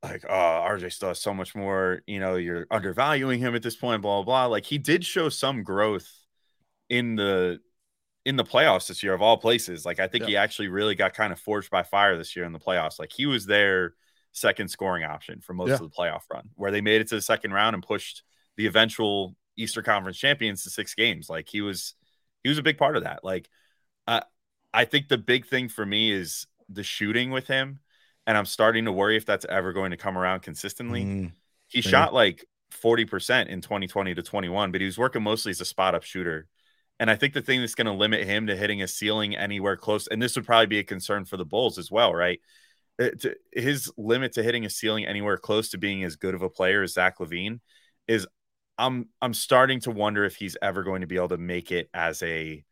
[0.02, 0.32] like, oh,
[0.68, 2.02] RJ still has so much more.
[2.06, 4.02] You know, you're undervaluing him at this point.
[4.02, 4.46] Blah blah blah.
[4.46, 6.10] Like he did show some growth
[6.88, 7.60] in the
[8.24, 9.86] in the playoffs this year of all places.
[9.86, 10.28] Like I think yeah.
[10.28, 12.98] he actually really got kind of forged by fire this year in the playoffs.
[12.98, 13.94] Like he was their
[14.32, 15.74] second scoring option for most yeah.
[15.74, 18.22] of the playoff run, where they made it to the second round and pushed
[18.56, 21.28] the eventual Easter Conference champions to six games.
[21.30, 21.94] Like he was
[22.42, 23.24] he was a big part of that.
[23.24, 23.48] Like,
[24.06, 24.20] uh,
[24.72, 27.80] I think the big thing for me is the shooting with him,
[28.26, 31.04] and I'm starting to worry if that's ever going to come around consistently.
[31.04, 31.32] Mm,
[31.68, 31.90] he yeah.
[31.90, 35.94] shot like 40% in 2020 to 21, but he was working mostly as a spot
[35.94, 36.46] up shooter.
[37.00, 39.76] And I think the thing that's going to limit him to hitting a ceiling anywhere
[39.76, 42.40] close, and this would probably be a concern for the Bulls as well, right?
[43.00, 43.08] Uh,
[43.52, 46.82] his limit to hitting a ceiling anywhere close to being as good of a player
[46.82, 47.60] as Zach LaVine
[48.06, 48.26] is
[48.78, 51.88] I'm I'm starting to wonder if he's ever going to be able to make it
[51.92, 52.64] as a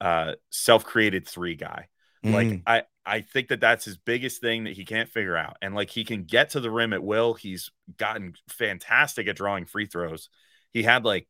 [0.00, 1.88] uh, self-created three guy.
[2.24, 2.32] Mm.
[2.32, 5.56] Like I I think that that's his biggest thing that he can't figure out.
[5.60, 7.34] And like he can get to the rim at will.
[7.34, 10.28] He's gotten fantastic at drawing free throws.
[10.72, 11.28] He had like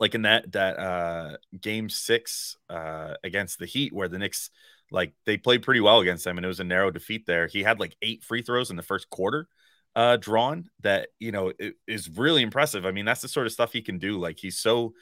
[0.00, 4.50] like in that that uh game 6 uh against the Heat where the Knicks
[4.90, 7.46] like they played pretty well against them and it was a narrow defeat there.
[7.46, 9.48] He had like 8 free throws in the first quarter
[9.96, 11.52] uh, drawn that you know
[11.86, 12.84] is really impressive.
[12.84, 14.18] I mean, that's the sort of stuff he can do.
[14.18, 14.94] Like he's so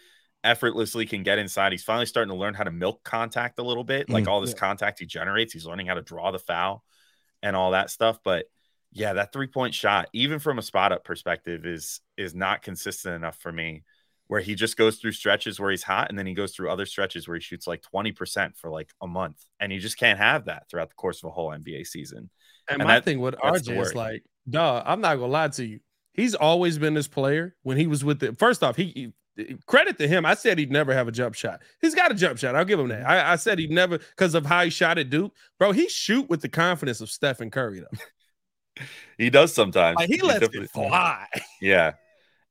[0.44, 1.72] effortlessly can get inside.
[1.72, 4.10] He's finally starting to learn how to milk contact a little bit.
[4.10, 4.58] Like mm, all this yeah.
[4.58, 6.82] contact he generates, he's learning how to draw the foul
[7.42, 8.18] and all that stuff.
[8.24, 8.46] But
[8.92, 13.14] yeah, that three point shot, even from a spot up perspective, is is not consistent
[13.14, 13.84] enough for me.
[14.28, 16.86] Where he just goes through stretches where he's hot, and then he goes through other
[16.86, 20.18] stretches where he shoots like twenty percent for like a month, and you just can't
[20.18, 22.30] have that throughout the course of a whole NBA season.
[22.68, 25.64] And, and my that, thing with RJ is like dog, I'm not gonna lie to
[25.64, 25.80] you.
[26.14, 27.54] He's always been this player.
[27.62, 30.26] When he was with the first off, he, he credit to him.
[30.26, 31.62] I said he'd never have a jump shot.
[31.80, 32.54] He's got a jump shot.
[32.54, 33.00] I'll give him that.
[33.00, 33.10] Mm-hmm.
[33.10, 35.72] I, I said he'd never because of how he shot at Duke, bro.
[35.72, 38.84] He shoot with the confidence of Stephen Curry though.
[39.18, 39.96] he does sometimes.
[39.96, 41.26] Like, he, he lets it fly.
[41.60, 41.92] Yeah.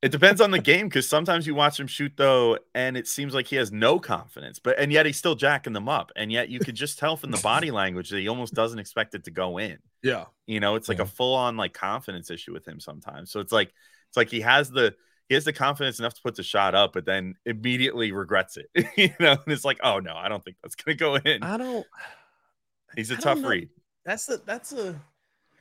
[0.01, 3.35] It depends on the game because sometimes you watch him shoot though, and it seems
[3.35, 6.49] like he has no confidence, but and yet he's still jacking them up, and yet
[6.49, 9.31] you could just tell from the body language that he almost doesn't expect it to
[9.31, 9.77] go in.
[10.01, 11.03] Yeah, you know, it's like yeah.
[11.03, 13.31] a full on like confidence issue with him sometimes.
[13.31, 13.71] So it's like
[14.09, 14.95] it's like he has the
[15.29, 18.69] he has the confidence enough to put the shot up, but then immediately regrets it.
[18.97, 21.41] you know, and it's like, oh no, I don't think that's gonna go in.
[21.41, 21.85] I don't.
[22.97, 23.69] He's a I tough read.
[24.03, 24.99] That's a that's a.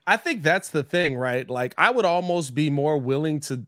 [0.08, 1.48] I think that's the thing, right?
[1.48, 3.64] Like I would almost be more willing to.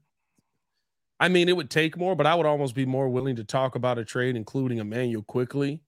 [1.23, 3.77] I mean, it would take more, but I would almost be more willing to talk
[3.77, 5.81] about a trade, including Immanuel Quickley,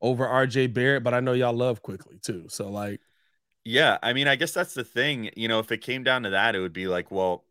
[0.00, 1.02] over RJ Barrett.
[1.02, 3.00] But I know y'all love Quickley too, so like.
[3.64, 5.30] Yeah, I mean, I guess that's the thing.
[5.34, 7.44] You know, if it came down to that, it would be like, well,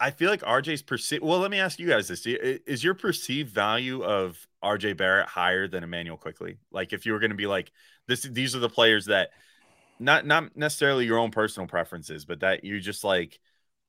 [0.00, 1.22] I feel like RJ's perceived.
[1.22, 5.68] Well, let me ask you guys this: Is your perceived value of RJ Barrett higher
[5.68, 6.58] than Immanuel Quickley?
[6.72, 7.70] Like, if you were going to be like,
[8.08, 9.30] this, these are the players that,
[10.00, 13.38] not not necessarily your own personal preferences, but that you just like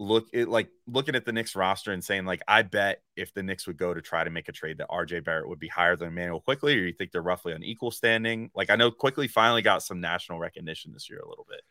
[0.03, 3.43] look it like looking at the Knicks roster and saying like, I bet if the
[3.43, 5.95] Knicks would go to try to make a trade, that RJ Barrett would be higher
[5.95, 8.51] than Immanuel Quickley, or you think they're roughly on equal standing?
[8.55, 11.61] Like, I know Quickley finally got some national recognition this year a little bit.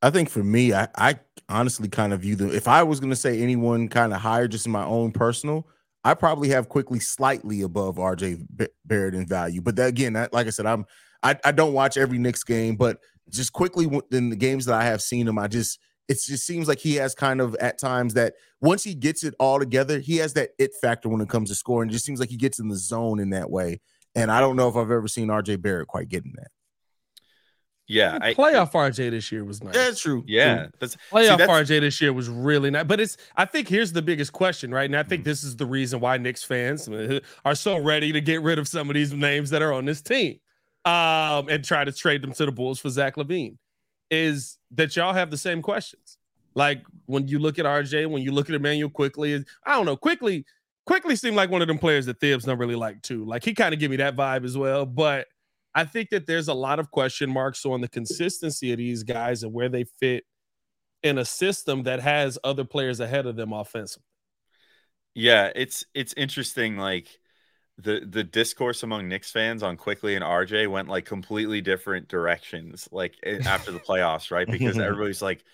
[0.00, 2.50] I think for me, I, I honestly kind of view them.
[2.50, 5.66] If I was going to say anyone kind of higher, just in my own personal,
[6.04, 8.46] I probably have Quickley slightly above RJ
[8.84, 9.60] Barrett in value.
[9.60, 10.86] But that, again, that, like I said, I'm
[11.22, 14.84] I, I don't watch every Knicks game, but just Quickley in the games that I
[14.84, 18.14] have seen him, I just it just seems like he has kind of at times
[18.14, 21.50] that once he gets it all together, he has that it factor when it comes
[21.50, 21.90] to scoring.
[21.90, 23.80] It just seems like he gets in the zone in that way.
[24.14, 26.48] And I don't know if I've ever seen RJ Barrett quite getting that.
[27.86, 29.74] Yeah, I, playoff RJ this year was nice.
[29.74, 30.22] That's true.
[30.26, 30.70] Yeah, true.
[30.78, 32.84] that's playoff see, that's, RJ this year was really nice.
[32.84, 34.84] But it's I think here's the biggest question, right?
[34.84, 36.88] And I think this is the reason why Knicks fans
[37.44, 40.02] are so ready to get rid of some of these names that are on this
[40.02, 40.38] team,
[40.84, 43.56] um, and try to trade them to the Bulls for Zach LaVine.
[44.10, 46.18] Is that y'all have the same questions?
[46.54, 49.96] Like when you look at RJ, when you look at Immanuel Quickley, I don't know,
[49.96, 50.44] Quickley,
[50.86, 53.24] Quickley seemed like one of them players that Thibs don't really like too.
[53.24, 55.26] Like he kind of give me that vibe as well, but.
[55.74, 59.44] I think that there's a lot of question marks on the consistency of these guys
[59.44, 60.24] and where they fit
[61.02, 64.02] in a system that has other players ahead of them offensively.
[65.14, 66.78] Yeah, it's it's interesting.
[66.78, 67.06] Like
[67.78, 72.88] the the discourse among Knicks fans on Quickley and RJ went like completely different directions.
[72.90, 74.46] Like after the playoffs, right?
[74.48, 75.44] Because everybody's like,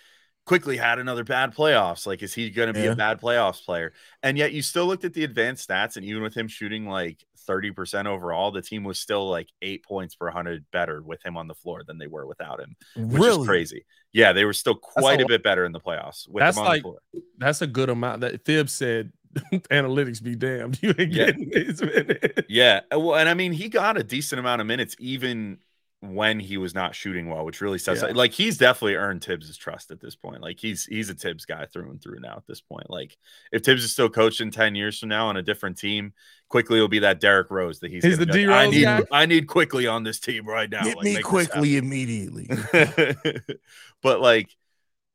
[0.47, 2.07] Quickley had another bad playoffs.
[2.07, 2.93] Like, is he going to be Yeah.
[2.93, 3.93] a bad playoffs player?
[4.23, 7.25] And yet, you still looked at the advanced stats, and even with him shooting like
[7.49, 11.47] 30% overall, the team was still like eight points per 100 better with him on
[11.47, 13.47] the floor than they were without him, which is Really?
[13.47, 13.85] crazy.
[14.13, 15.29] Yeah, they were still quite a, lot.
[15.29, 16.99] bit better in the playoffs with That's him on like- the floor.
[17.39, 18.21] That's a good amount.
[18.23, 19.13] That Thibs said,
[19.71, 21.27] "Analytics be damned." You ain't Yeah.
[21.27, 22.41] getting these minutes.
[22.49, 22.81] Yeah.
[22.95, 25.59] uh, Well, and I mean, he got a decent amount of minutes even
[26.01, 28.13] when he was not shooting well, which really says Yeah.
[28.15, 30.43] like he's definitely earned Thibs' trust at this point.
[30.43, 32.91] Like he's he's a Thibs guy through and through now at this point.
[32.91, 33.17] Like
[33.53, 36.13] if Thibs is still coaching 10 years from now on a different team,
[36.51, 38.83] Quickley will be that Derrick Rose that he's, He's the be like, I D-Rose need
[38.85, 39.03] guy?
[39.11, 40.85] I need Quickley on this team right now.
[40.85, 42.49] Get Like, me Quickley immediately.
[44.03, 44.49] but like,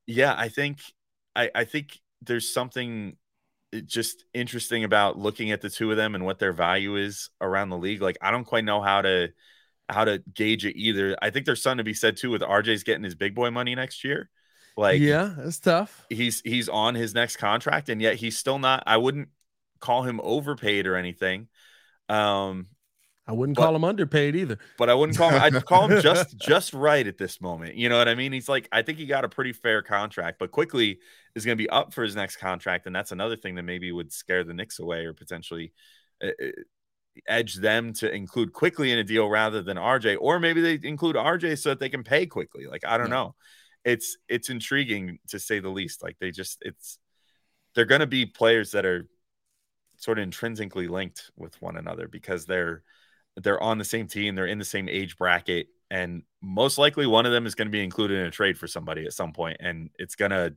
[0.08, 0.80] yeah, I think
[1.36, 3.16] I, I think there's something
[3.86, 7.70] just interesting about looking at the two of them and what their value is around
[7.70, 8.02] the league.
[8.02, 9.30] Like, I don't quite know how to
[9.88, 11.16] how to gauge it either.
[11.22, 13.74] I think there's something to be said too with RJ's getting his big boy money
[13.76, 14.30] next year.
[14.78, 16.06] Like, yeah, that's tough.
[16.10, 18.84] he's he's on his next contract, and yet he's still not.
[18.86, 19.30] I wouldn't
[19.80, 21.48] call him overpaid or anything.
[22.08, 22.68] Um,
[23.28, 24.58] I wouldn't But- call him underpaid either.
[24.78, 25.42] but I wouldn't call him.
[25.42, 27.76] I'd call him just just right at this moment.
[27.76, 28.32] You know what I mean?
[28.32, 31.00] He's like, I think he got a pretty fair contract, but Quickley
[31.36, 33.92] is going to be up for his next contract, and that's another thing that maybe
[33.92, 35.74] would scare the Knicks away or potentially
[36.24, 36.30] uh,
[37.28, 41.16] edge them to include Quickley in a deal rather than RJ, or maybe they include
[41.16, 42.66] RJ so that they can pay Quickley.
[42.68, 43.16] Like I don't Yeah.
[43.16, 43.36] know.
[43.86, 46.04] It's it's intriguing to say the least.
[46.04, 47.00] Like they just it's
[47.76, 49.08] they're going to be players that are
[49.98, 52.84] sort of intrinsically linked with one another because they're
[53.38, 57.26] they're on the same team, they're in the same age bracket, and most likely one
[57.26, 59.58] of them is going to be included in a trade for somebody at some point,
[59.60, 60.52] and it's gonna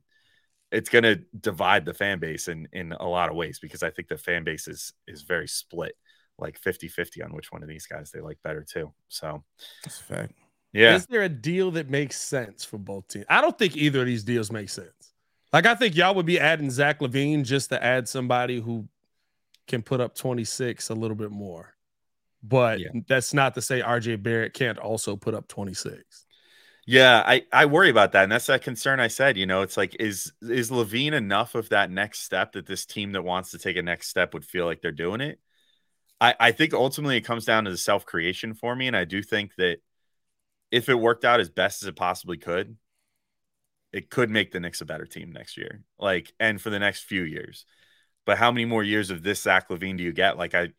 [0.73, 4.07] it's gonna divide the fan base in in a lot of ways because I think
[4.09, 5.95] the fan base is is very split,
[6.37, 8.91] like 50-50 on which one of these guys they like better too.
[9.07, 9.43] So
[9.83, 10.33] That's a fact.
[10.73, 13.25] yeah, Is there a deal that makes sense for both teams?
[13.29, 15.13] I don't think either of these deals make sense.
[15.53, 18.87] Like I think y'all would be adding Zach LaVine just to add somebody who
[19.67, 21.75] can put up 26 a little bit more.
[22.41, 22.89] But Yeah.
[23.07, 26.25] that's not to say RJ Barrett can't also put up 26.
[26.85, 28.23] Yeah, I, I worry about that.
[28.23, 31.69] And that's that concern I said, you know, it's like, is is LaVine enough of
[31.69, 34.65] that next step that this team that wants to take a next step would feel
[34.65, 35.39] like they're doing it?
[36.21, 38.87] I, I think ultimately it comes down to the self-creation for me.
[38.87, 39.79] And I do think that
[40.71, 42.77] if it worked out as best as it possibly could,
[43.91, 47.03] it could make the Knicks a better team next year, like, and for the next
[47.03, 47.65] few years.
[48.25, 50.37] But how many more years of this Zach LaVine do you get?
[50.37, 50.69] Like, I,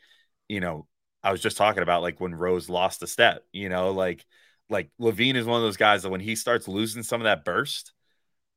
[0.49, 0.87] you know,
[1.23, 4.25] I was just talking about like when Rose lost a step, you know, like,
[4.75, 7.45] like LaVine is one of those guys that when he starts losing some of that
[7.45, 7.93] burst,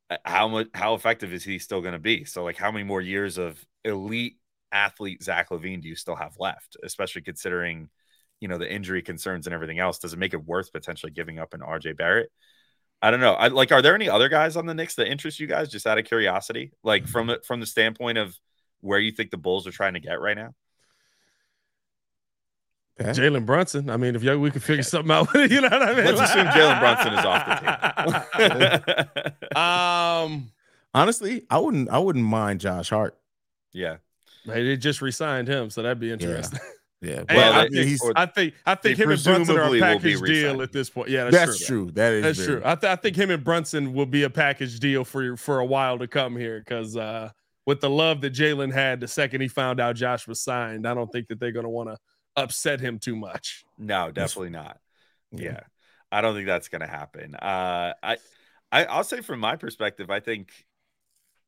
[0.10, 2.26] uh, how much, how effective is he still going to be?
[2.26, 4.38] So, like, how many more years of elite
[4.72, 7.90] athlete Zach LaVine do you still have left, especially considering,
[8.40, 10.00] you know, the injury concerns and everything else?
[10.00, 12.32] Does it make it worth potentially giving up an RJ Barrett?
[13.00, 13.34] I don't know.
[13.34, 13.72] I like.
[13.72, 15.70] Are there any other guys on the Knicks that interest you guys?
[15.70, 18.36] Just out of curiosity, like from from the standpoint of
[18.82, 20.56] where you think the Bulls are trying to get right now.
[23.00, 23.90] Jalen Brunson.
[23.90, 26.16] I mean, if we could figure something out, you know what I mean.
[26.16, 29.56] Let's assume Jalen Brunson is off the team.
[29.56, 30.52] um,
[30.94, 31.90] honestly, I wouldn't.
[31.90, 33.18] I wouldn't mind Josh Hart.
[33.74, 33.98] Yeah,
[34.46, 36.60] they just resigned him, so that'd be interesting.
[36.62, 36.70] Yeah.
[37.00, 40.62] Yeah, well, I, think, I think I think him and Brunson are a package deal
[40.64, 41.10] at this point.
[41.10, 41.86] Yeah, that's, that's true.
[41.86, 41.92] true.
[41.92, 42.62] That is that's true.
[42.66, 45.66] I, th- I, think him and Brunson will be a package deal for for a
[45.66, 47.30] while to come here because uh,
[47.68, 50.96] with the love that Jalen had the second he found out Josh was signed, I
[50.96, 51.98] don't think that they're going to want to
[52.38, 53.66] upset him too much.
[53.78, 54.80] No, definitely not.
[55.32, 55.60] Yeah, yeah.
[56.12, 57.36] I don't think that's going to happen.
[57.36, 58.18] Uh, I,
[58.72, 60.52] I I'll say from my perspective, I think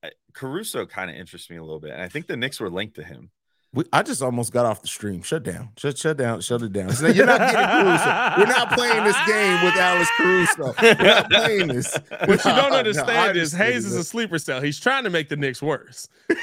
[0.03, 2.69] uh, Caruso kind of interests me a little bit, and I think the Knicks were
[2.69, 3.31] linked to him.
[3.71, 5.21] We, I just almost got off the stream.
[5.21, 5.69] Shut down.
[5.77, 6.41] Shut shut down.
[6.41, 6.91] Shut it down.
[6.91, 8.33] So you're not getting Caruso.
[8.39, 10.73] We're not playing this game with Alex Caruso.
[10.81, 11.95] We're not playing this.
[12.25, 14.59] What you don't understand no, is Haize is a sleeper cell.
[14.59, 16.09] He's trying to make the Knicks worse.
[16.29, 16.41] He's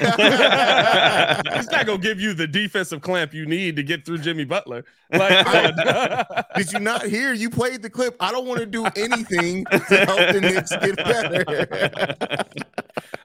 [1.69, 4.85] not gonna give you the defensive clamp you need to get through Jimmy Butler.
[5.11, 7.33] Like, did you not hear?
[7.33, 8.15] You played the clip.
[8.21, 12.45] I don't want to do anything to help the Knicks get better.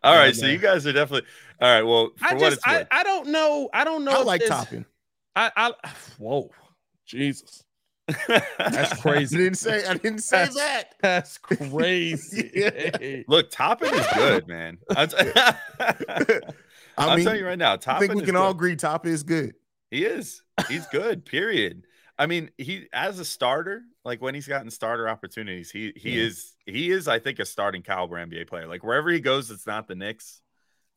[0.04, 1.28] All right, so you guys are definitely
[1.62, 1.82] all right.
[1.82, 3.70] Well, I just I, I, don't know.
[3.72, 4.10] I don't know.
[4.10, 4.84] I like Toppin.
[5.36, 5.72] I, I
[6.18, 6.50] whoa,
[7.06, 7.62] Jesus.
[8.58, 9.36] That's crazy.
[9.36, 10.94] I didn't say I didn't say that's, that.
[11.00, 12.50] That's crazy.
[12.52, 13.22] yeah.
[13.28, 14.78] Look, Toppin is good, man.
[14.90, 15.16] I'll, t-
[16.98, 17.76] I'll mean, tell you right now.
[17.76, 18.40] Toppin I think we can good.
[18.40, 19.54] all agree Toppin is good.
[19.92, 20.42] He is.
[20.68, 21.24] He's good.
[21.24, 21.84] period.
[22.18, 26.24] I mean, he as a starter, like when he's gotten starter opportunities, he he yeah.
[26.24, 28.66] is he is, I think, a starting caliber NBA player.
[28.66, 30.40] Like wherever he goes, it's not the Knicks.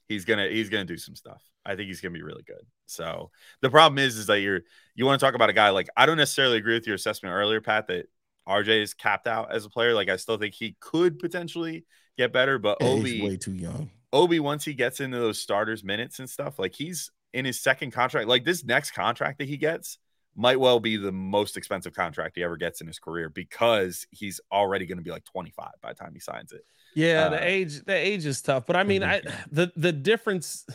[0.08, 1.42] He's gonna he's gonna do some stuff.
[1.66, 2.66] I think he's gonna be really good.
[2.86, 3.32] So
[3.62, 4.62] the problem is, is that you're
[4.96, 7.34] you want to talk about a guy like I don't necessarily agree with your assessment
[7.34, 8.08] earlier, Pat, that
[8.48, 9.94] RJ is capped out as a player.
[9.94, 11.86] Like I still think he could potentially
[12.18, 13.90] get better, but yeah, Obi way too young.
[14.14, 17.92] Obi once he gets into those starters minutes and stuff, like he's in his second
[17.92, 18.28] contract.
[18.28, 19.98] Like this next contract that he gets
[20.36, 24.40] might well be the most expensive contract he ever gets in his career because he's
[24.52, 26.66] already going to be like 25 by the time he signs it.
[26.96, 29.22] Yeah, uh, the age the age is tough, but I mean, I
[29.52, 30.66] the the difference.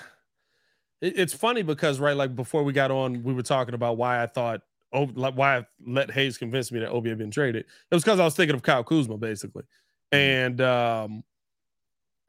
[1.01, 4.23] It, it's funny because right, like before we got on, we were talking about why
[4.23, 4.61] I thought
[4.93, 7.65] oh, like why I let Haize convince me that Obi had been traded.
[7.65, 9.65] It was because I was thinking of Kyle Kuzma basically,
[10.13, 10.19] mm-hmm.
[10.19, 11.25] and um,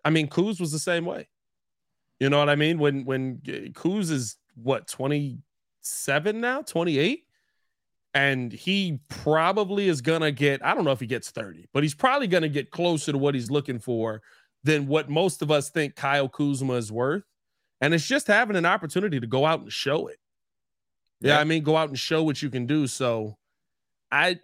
[0.05, 1.27] I mean, Kuz was the same way.
[2.19, 2.79] You know what I mean?
[2.79, 3.39] When when
[3.73, 7.25] Kuz is what 27 now, 28
[8.13, 11.83] and he probably is going to get I don't know if he gets 30, but
[11.83, 14.21] he's probably going to get closer to what he's looking for
[14.63, 17.23] than what most of us think Kyle Kuzma is worth.
[17.79, 20.17] And it's just having an opportunity to go out and show it.
[21.19, 22.87] Yeah, I mean, go out and show what you can do.
[22.87, 23.37] So
[24.11, 24.39] I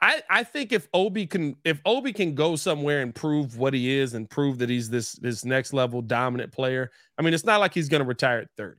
[0.00, 3.98] I I think if Obi can if Obi can go somewhere and prove what he
[3.98, 6.90] is and prove that he's this this next level dominant player.
[7.18, 8.76] I mean, it's not like he's going to retire at 30.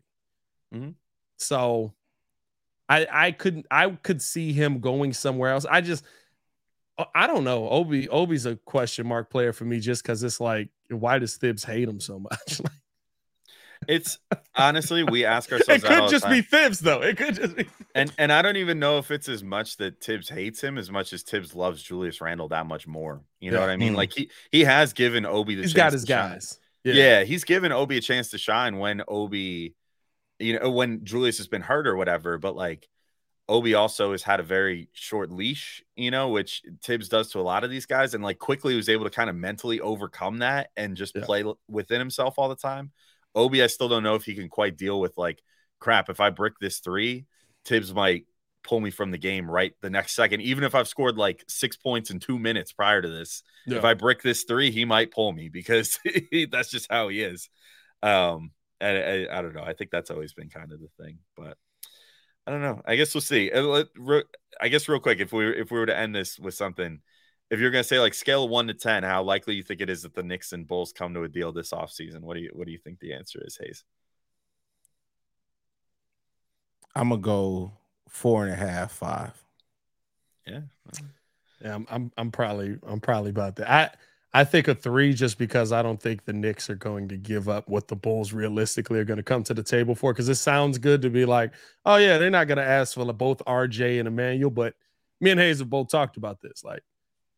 [0.73, 0.89] Mm-hmm.
[1.37, 1.93] So
[2.91, 5.65] I I couldn't I could see him going somewhere else.
[5.65, 6.03] I just
[6.97, 7.69] uh, I don't know.
[7.69, 11.63] Obi Obi's a question mark player for me just because it's like why does Thibs
[11.63, 12.61] hate him so much?
[13.87, 14.19] it's
[14.55, 15.83] honestly we ask ourselves.
[15.83, 17.01] It could just be Thibs though.
[17.01, 17.67] It could just be.
[17.95, 20.91] And and I don't even know if it's as much that Thibs hates him as
[20.91, 23.21] much as Thibs loves Julius Randle that much more.
[23.39, 23.67] You know yeah.
[23.67, 23.89] what I mean?
[23.89, 23.97] Mm-hmm.
[23.97, 25.61] Like he he has given Obi the.
[25.61, 26.59] He's got his guys.
[26.83, 26.93] Yeah.
[26.95, 29.75] yeah, he's given Obi a chance to shine when Obi
[30.41, 32.37] you know, when Julius has been hurt or whatever.
[32.37, 32.87] But like
[33.47, 37.41] Obi also has had a very short leash, you know, which Thibs does to a
[37.41, 40.69] lot of these guys, and like Quickley was able to kind of mentally overcome that
[40.77, 41.25] and just yeah.
[41.25, 42.91] play within himself all the time.
[43.35, 45.41] Obi, I still don't know if he can quite deal with like,
[45.79, 47.25] crap, if I brick this three,
[47.65, 48.25] Thibs might
[48.63, 50.41] pull me from the game right the next second.
[50.41, 53.77] Even if I've scored like six points in two minutes prior to this, yeah.
[53.77, 55.99] if I brick this three, he might pull me because
[56.51, 57.49] that's just how he is.
[58.03, 58.51] Um,
[58.81, 59.63] I, I, I, don't know.
[59.63, 61.57] I think that's always been kind of the thing, but
[62.45, 62.81] I don't know.
[62.85, 63.51] I guess we'll see.
[63.51, 63.83] Uh,
[64.59, 66.99] I guess real quick, if we if we were to end this with something,
[67.49, 70.01] if you're gonna say like scale one to ten, how likely you think it is
[70.03, 72.21] that the Knicks and Bulls come to a deal this offseason?
[72.21, 73.83] What do you what do you think the answer is, Haize?
[76.95, 77.73] I'm gonna go
[78.09, 79.33] four and a half, five.
[80.45, 80.61] Yeah.
[81.61, 83.69] Yeah, I'm, I'm I'm probably I'm probably about that.
[83.69, 83.89] I
[84.33, 87.49] I think a three just because I don't think the Knicks are going to give
[87.49, 90.13] up what the Bulls realistically are going to come to the table for.
[90.13, 91.53] Because it sounds good to be like,
[91.85, 94.73] oh yeah, they're not going to ask for both RJ and Immanuel, but
[95.19, 96.63] me and Haize have both talked about this.
[96.63, 96.81] Like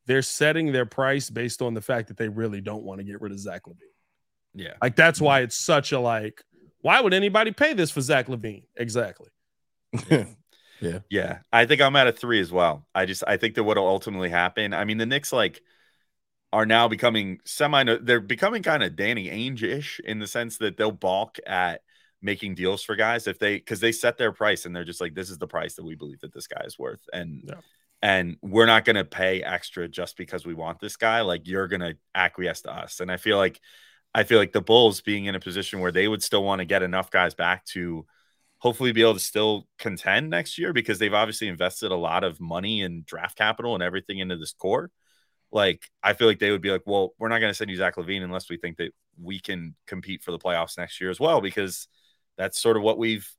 [0.06, 3.22] they're setting their price based on the fact that they really don't want to get
[3.22, 3.78] rid of Zach LaVine.
[4.54, 6.44] Yeah, like that's why it's such a like.
[6.82, 8.66] Why would anybody pay this for Zach LaVine?
[8.76, 9.30] Exactly.
[10.10, 11.40] yeah, yeah.
[11.52, 12.86] I think I'm at a three as well.
[12.94, 14.74] I just I think that what'll ultimately happen.
[14.76, 15.62] I mean, the Knicks like
[16.54, 20.92] are now becoming semi they're becoming kind of Danny Ainge-ish in the sense that they'll
[20.92, 21.82] balk at
[22.22, 25.16] making deals for guys if they because they set their price and they're just like
[25.16, 27.56] this is the price that we believe that this guy is worth and yeah.
[28.04, 31.68] and we're not going to pay extra just because we want this guy like you're
[31.68, 33.60] going to acquiesce to us and i feel like
[34.14, 36.66] i feel like the bulls being in a position where they would still want to
[36.66, 38.06] get enough guys back to
[38.60, 42.40] hopefully be able to still contend next year because they've obviously invested a lot of
[42.40, 44.92] money and draft capital and everything into this core
[45.54, 47.78] like I feel like they would be like, well, we're not going to send you
[47.78, 51.20] Zach LaVine unless we think that we can compete for the playoffs next year as
[51.20, 51.88] well, because
[52.38, 53.30] that's sort of what we've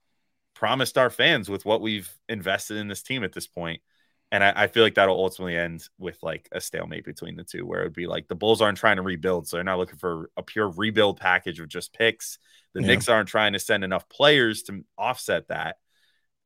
[0.55, 3.83] promised our fans with what we've invested in this team at this point.
[4.31, 7.67] And I, I, feel like that'll ultimately end with like a stalemate between the two,
[7.67, 10.31] where it'd be like the Bulls aren't trying to rebuild, so they're not looking for
[10.37, 12.39] a pure rebuild package of just picks.
[12.73, 12.89] The yeah.
[12.89, 15.77] Knicks aren't trying to send enough players to offset that,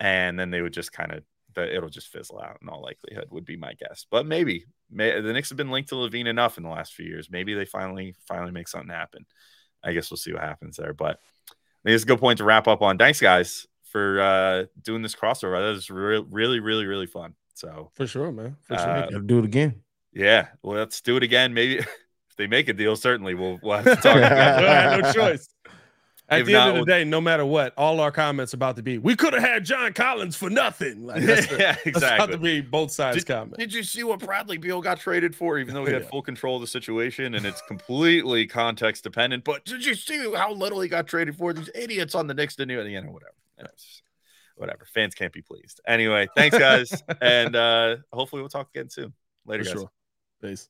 [0.00, 1.22] and then they would just kind of
[1.62, 4.06] it'll just fizzle out in all likelihood would be my guess.
[4.11, 7.06] But maybe, may, the Knicks have been linked to LaVine enough in the last few
[7.06, 7.30] years.
[7.30, 9.26] Maybe they finally finally make something happen.
[9.82, 10.92] I guess we'll see what happens there.
[10.92, 11.52] But I
[11.84, 12.98] think it's a good point to wrap up on.
[12.98, 15.61] Thanks, guys, for uh, doing this crossover.
[15.61, 17.34] That was re- really, really, really fun.
[17.54, 18.56] So for sure, man.
[18.62, 19.20] For uh, sure.
[19.20, 19.82] do it again.
[20.12, 20.48] Yeah.
[20.62, 21.54] Well, let's do it again.
[21.54, 25.00] Maybe if they make a deal, certainly we'll, we'll have to talk again.
[25.02, 25.48] no choice.
[26.31, 28.83] At if the end of the day, no matter what, all our comments about to
[28.83, 31.07] be, we could have had John Collins for nothing.
[31.07, 31.93] Like that's yeah, exactly.
[31.93, 33.57] That's about to be both sides did, comment.
[33.57, 35.59] Did you see what Bradley Beal got traded for?
[35.59, 36.09] Even though he had yeah.
[36.09, 39.45] full control of the situation, and it's completely context dependent.
[39.45, 41.55] But did you see how little he got traded for?
[41.55, 43.33] These idiots on the Knicks didn't even, you know, whatever.
[44.57, 44.85] whatever.
[44.85, 45.81] Fans can't be pleased.
[45.87, 49.14] Anyway, thanks guys, and uh hopefully we'll talk again soon.
[49.47, 49.81] Later, for guys.
[49.81, 49.91] Sure.
[50.43, 50.68] Peace.